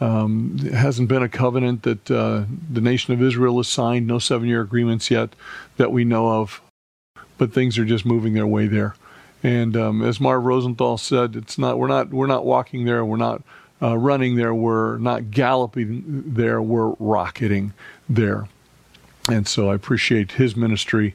Um, 0.00 0.56
it 0.62 0.74
hasn't 0.74 1.08
been 1.08 1.22
a 1.22 1.28
covenant 1.28 1.82
that 1.84 2.10
uh, 2.10 2.44
the 2.70 2.80
nation 2.80 3.14
of 3.14 3.22
Israel 3.22 3.56
has 3.56 3.68
signed, 3.68 4.06
no 4.06 4.18
seven 4.18 4.48
year 4.48 4.60
agreements 4.60 5.10
yet 5.10 5.30
that 5.78 5.90
we 5.90 6.04
know 6.04 6.28
of, 6.28 6.60
but 7.38 7.52
things 7.52 7.78
are 7.78 7.84
just 7.84 8.04
moving 8.04 8.34
their 8.34 8.46
way 8.46 8.66
there. 8.66 8.94
And 9.42 9.76
um, 9.76 10.02
as 10.02 10.20
Marv 10.20 10.44
Rosenthal 10.44 10.98
said, 10.98 11.36
it's 11.36 11.56
not 11.56 11.78
we're 11.78 11.86
not 11.88 12.10
we're 12.10 12.26
not 12.26 12.44
walking 12.44 12.84
there, 12.84 13.04
we're 13.04 13.16
not 13.16 13.42
uh, 13.80 13.96
running 13.96 14.36
there, 14.36 14.54
we're 14.54 14.98
not 14.98 15.30
galloping 15.30 16.24
there, 16.26 16.60
we're 16.60 16.94
rocketing 16.98 17.72
there. 18.08 18.48
And 19.28 19.46
so 19.48 19.70
I 19.70 19.74
appreciate 19.74 20.32
his 20.32 20.56
ministry 20.56 21.14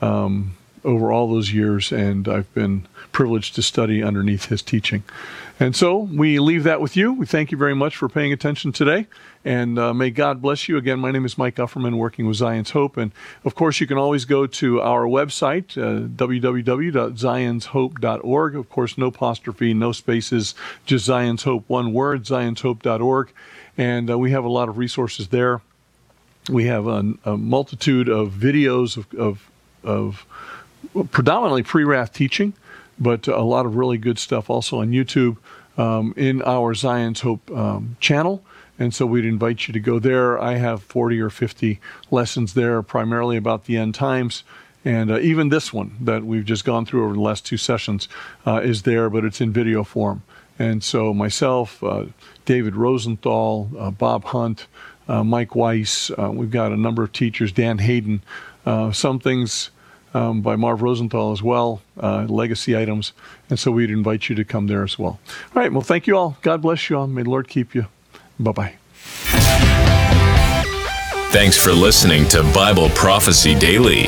um, 0.00 0.56
over 0.84 1.12
all 1.12 1.28
those 1.28 1.52
years, 1.52 1.92
and 1.92 2.28
I've 2.28 2.52
been 2.54 2.86
privileged 3.12 3.54
to 3.56 3.62
study 3.62 4.02
underneath 4.02 4.46
his 4.46 4.62
teaching. 4.62 5.02
And 5.60 5.76
so 5.76 5.96
we 5.96 6.40
leave 6.40 6.64
that 6.64 6.80
with 6.80 6.96
you. 6.96 7.12
We 7.12 7.26
thank 7.26 7.52
you 7.52 7.58
very 7.58 7.74
much 7.74 7.94
for 7.96 8.08
paying 8.08 8.32
attention 8.32 8.72
today. 8.72 9.06
And 9.44 9.78
uh, 9.78 9.94
may 9.94 10.10
God 10.10 10.42
bless 10.42 10.68
you. 10.68 10.76
Again, 10.76 10.98
my 10.98 11.12
name 11.12 11.24
is 11.24 11.38
Mike 11.38 11.54
Ufferman, 11.56 11.98
working 11.98 12.26
with 12.26 12.36
Zion's 12.36 12.70
Hope. 12.70 12.96
And 12.96 13.12
of 13.44 13.54
course, 13.54 13.78
you 13.80 13.86
can 13.86 13.98
always 13.98 14.24
go 14.24 14.46
to 14.46 14.80
our 14.80 15.04
website, 15.04 15.76
uh, 15.76 16.08
www.zionshope.org. 16.08 18.56
Of 18.56 18.70
course, 18.70 18.98
no 18.98 19.06
apostrophe, 19.06 19.72
no 19.74 19.92
spaces, 19.92 20.56
just 20.84 21.04
Zion's 21.04 21.44
Hope, 21.44 21.62
one 21.68 21.92
word, 21.92 22.24
zionshope.org. 22.24 23.32
And 23.76 24.10
uh, 24.10 24.18
we 24.18 24.32
have 24.32 24.42
a 24.44 24.48
lot 24.48 24.68
of 24.68 24.78
resources 24.78 25.28
there. 25.28 25.60
We 26.50 26.64
have 26.64 26.88
a, 26.88 27.14
a 27.24 27.36
multitude 27.36 28.08
of 28.08 28.32
videos 28.32 28.96
of, 28.96 29.14
of, 29.14 29.48
of 29.84 30.26
predominantly 31.10 31.62
pre 31.62 31.84
wrath 31.84 32.12
teaching 32.12 32.54
but 32.98 33.26
a 33.26 33.42
lot 33.42 33.66
of 33.66 33.76
really 33.76 33.98
good 33.98 34.18
stuff 34.18 34.48
also 34.48 34.80
on 34.80 34.90
YouTube 34.90 35.36
um, 35.76 36.14
in 36.16 36.42
our 36.42 36.74
Zion's 36.74 37.20
Hope 37.20 37.50
um, 37.50 37.96
channel. 38.00 38.42
And 38.78 38.94
so 38.94 39.06
we'd 39.06 39.24
invite 39.24 39.68
you 39.68 39.72
to 39.72 39.80
go 39.80 39.98
there. 39.98 40.38
I 40.40 40.54
have 40.54 40.82
40 40.82 41.20
or 41.20 41.30
50 41.30 41.80
lessons 42.10 42.54
there, 42.54 42.82
primarily 42.82 43.36
about 43.36 43.64
the 43.64 43.76
end 43.76 43.94
times. 43.94 44.44
And 44.84 45.10
uh, 45.10 45.18
even 45.20 45.48
this 45.48 45.72
one 45.72 45.96
that 46.00 46.24
we've 46.24 46.44
just 46.44 46.64
gone 46.64 46.86
through 46.86 47.04
over 47.04 47.14
the 47.14 47.20
last 47.20 47.46
two 47.46 47.56
sessions 47.56 48.08
uh, 48.46 48.60
is 48.62 48.82
there, 48.82 49.10
but 49.10 49.24
it's 49.24 49.40
in 49.40 49.52
video 49.52 49.84
form. 49.84 50.22
And 50.58 50.82
so 50.82 51.14
myself, 51.14 51.82
uh, 51.82 52.06
David 52.44 52.76
Rosenthal, 52.76 53.70
uh, 53.78 53.90
Bob 53.90 54.24
Hunt, 54.24 54.66
uh, 55.08 55.22
Mike 55.22 55.54
Weiss, 55.54 56.10
uh, 56.10 56.30
we've 56.32 56.50
got 56.50 56.72
a 56.72 56.76
number 56.76 57.02
of 57.02 57.12
teachers, 57.12 57.52
Dan 57.52 57.78
Hayden. 57.78 58.22
some 58.92 59.18
things 59.18 59.70
um, 60.14 60.40
by 60.42 60.56
Marv 60.56 60.82
Rosenthal 60.82 61.32
as 61.32 61.42
well, 61.42 61.82
uh, 62.00 62.26
legacy 62.28 62.76
items. 62.76 63.12
And 63.50 63.58
so 63.58 63.70
we'd 63.70 63.90
invite 63.90 64.28
you 64.28 64.34
to 64.34 64.44
come 64.44 64.66
there 64.66 64.82
as 64.82 64.98
well. 64.98 65.18
All 65.54 65.62
right. 65.62 65.72
Well, 65.72 65.82
thank 65.82 66.06
you 66.06 66.16
all. 66.16 66.36
God 66.42 66.62
bless 66.62 66.88
you 66.90 66.98
all. 66.98 67.06
May 67.06 67.22
the 67.22 67.30
Lord 67.30 67.48
keep 67.48 67.74
you. 67.74 67.86
Bye 68.38 68.52
bye. 68.52 68.74
Thanks 71.32 71.56
for 71.56 71.72
listening 71.72 72.28
to 72.28 72.42
Bible 72.54 72.90
Prophecy 72.90 73.54
Daily. 73.54 74.06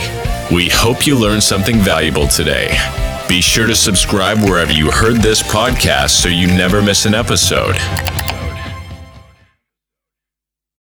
We 0.52 0.68
hope 0.68 1.06
you 1.06 1.18
learned 1.18 1.42
something 1.42 1.78
valuable 1.78 2.28
today. 2.28 2.76
Be 3.28 3.40
sure 3.40 3.66
to 3.66 3.74
subscribe 3.74 4.38
wherever 4.40 4.72
you 4.72 4.90
heard 4.90 5.16
this 5.16 5.42
podcast 5.42 6.10
so 6.10 6.28
you 6.28 6.46
never 6.48 6.82
miss 6.82 7.06
an 7.06 7.14
episode. 7.14 7.76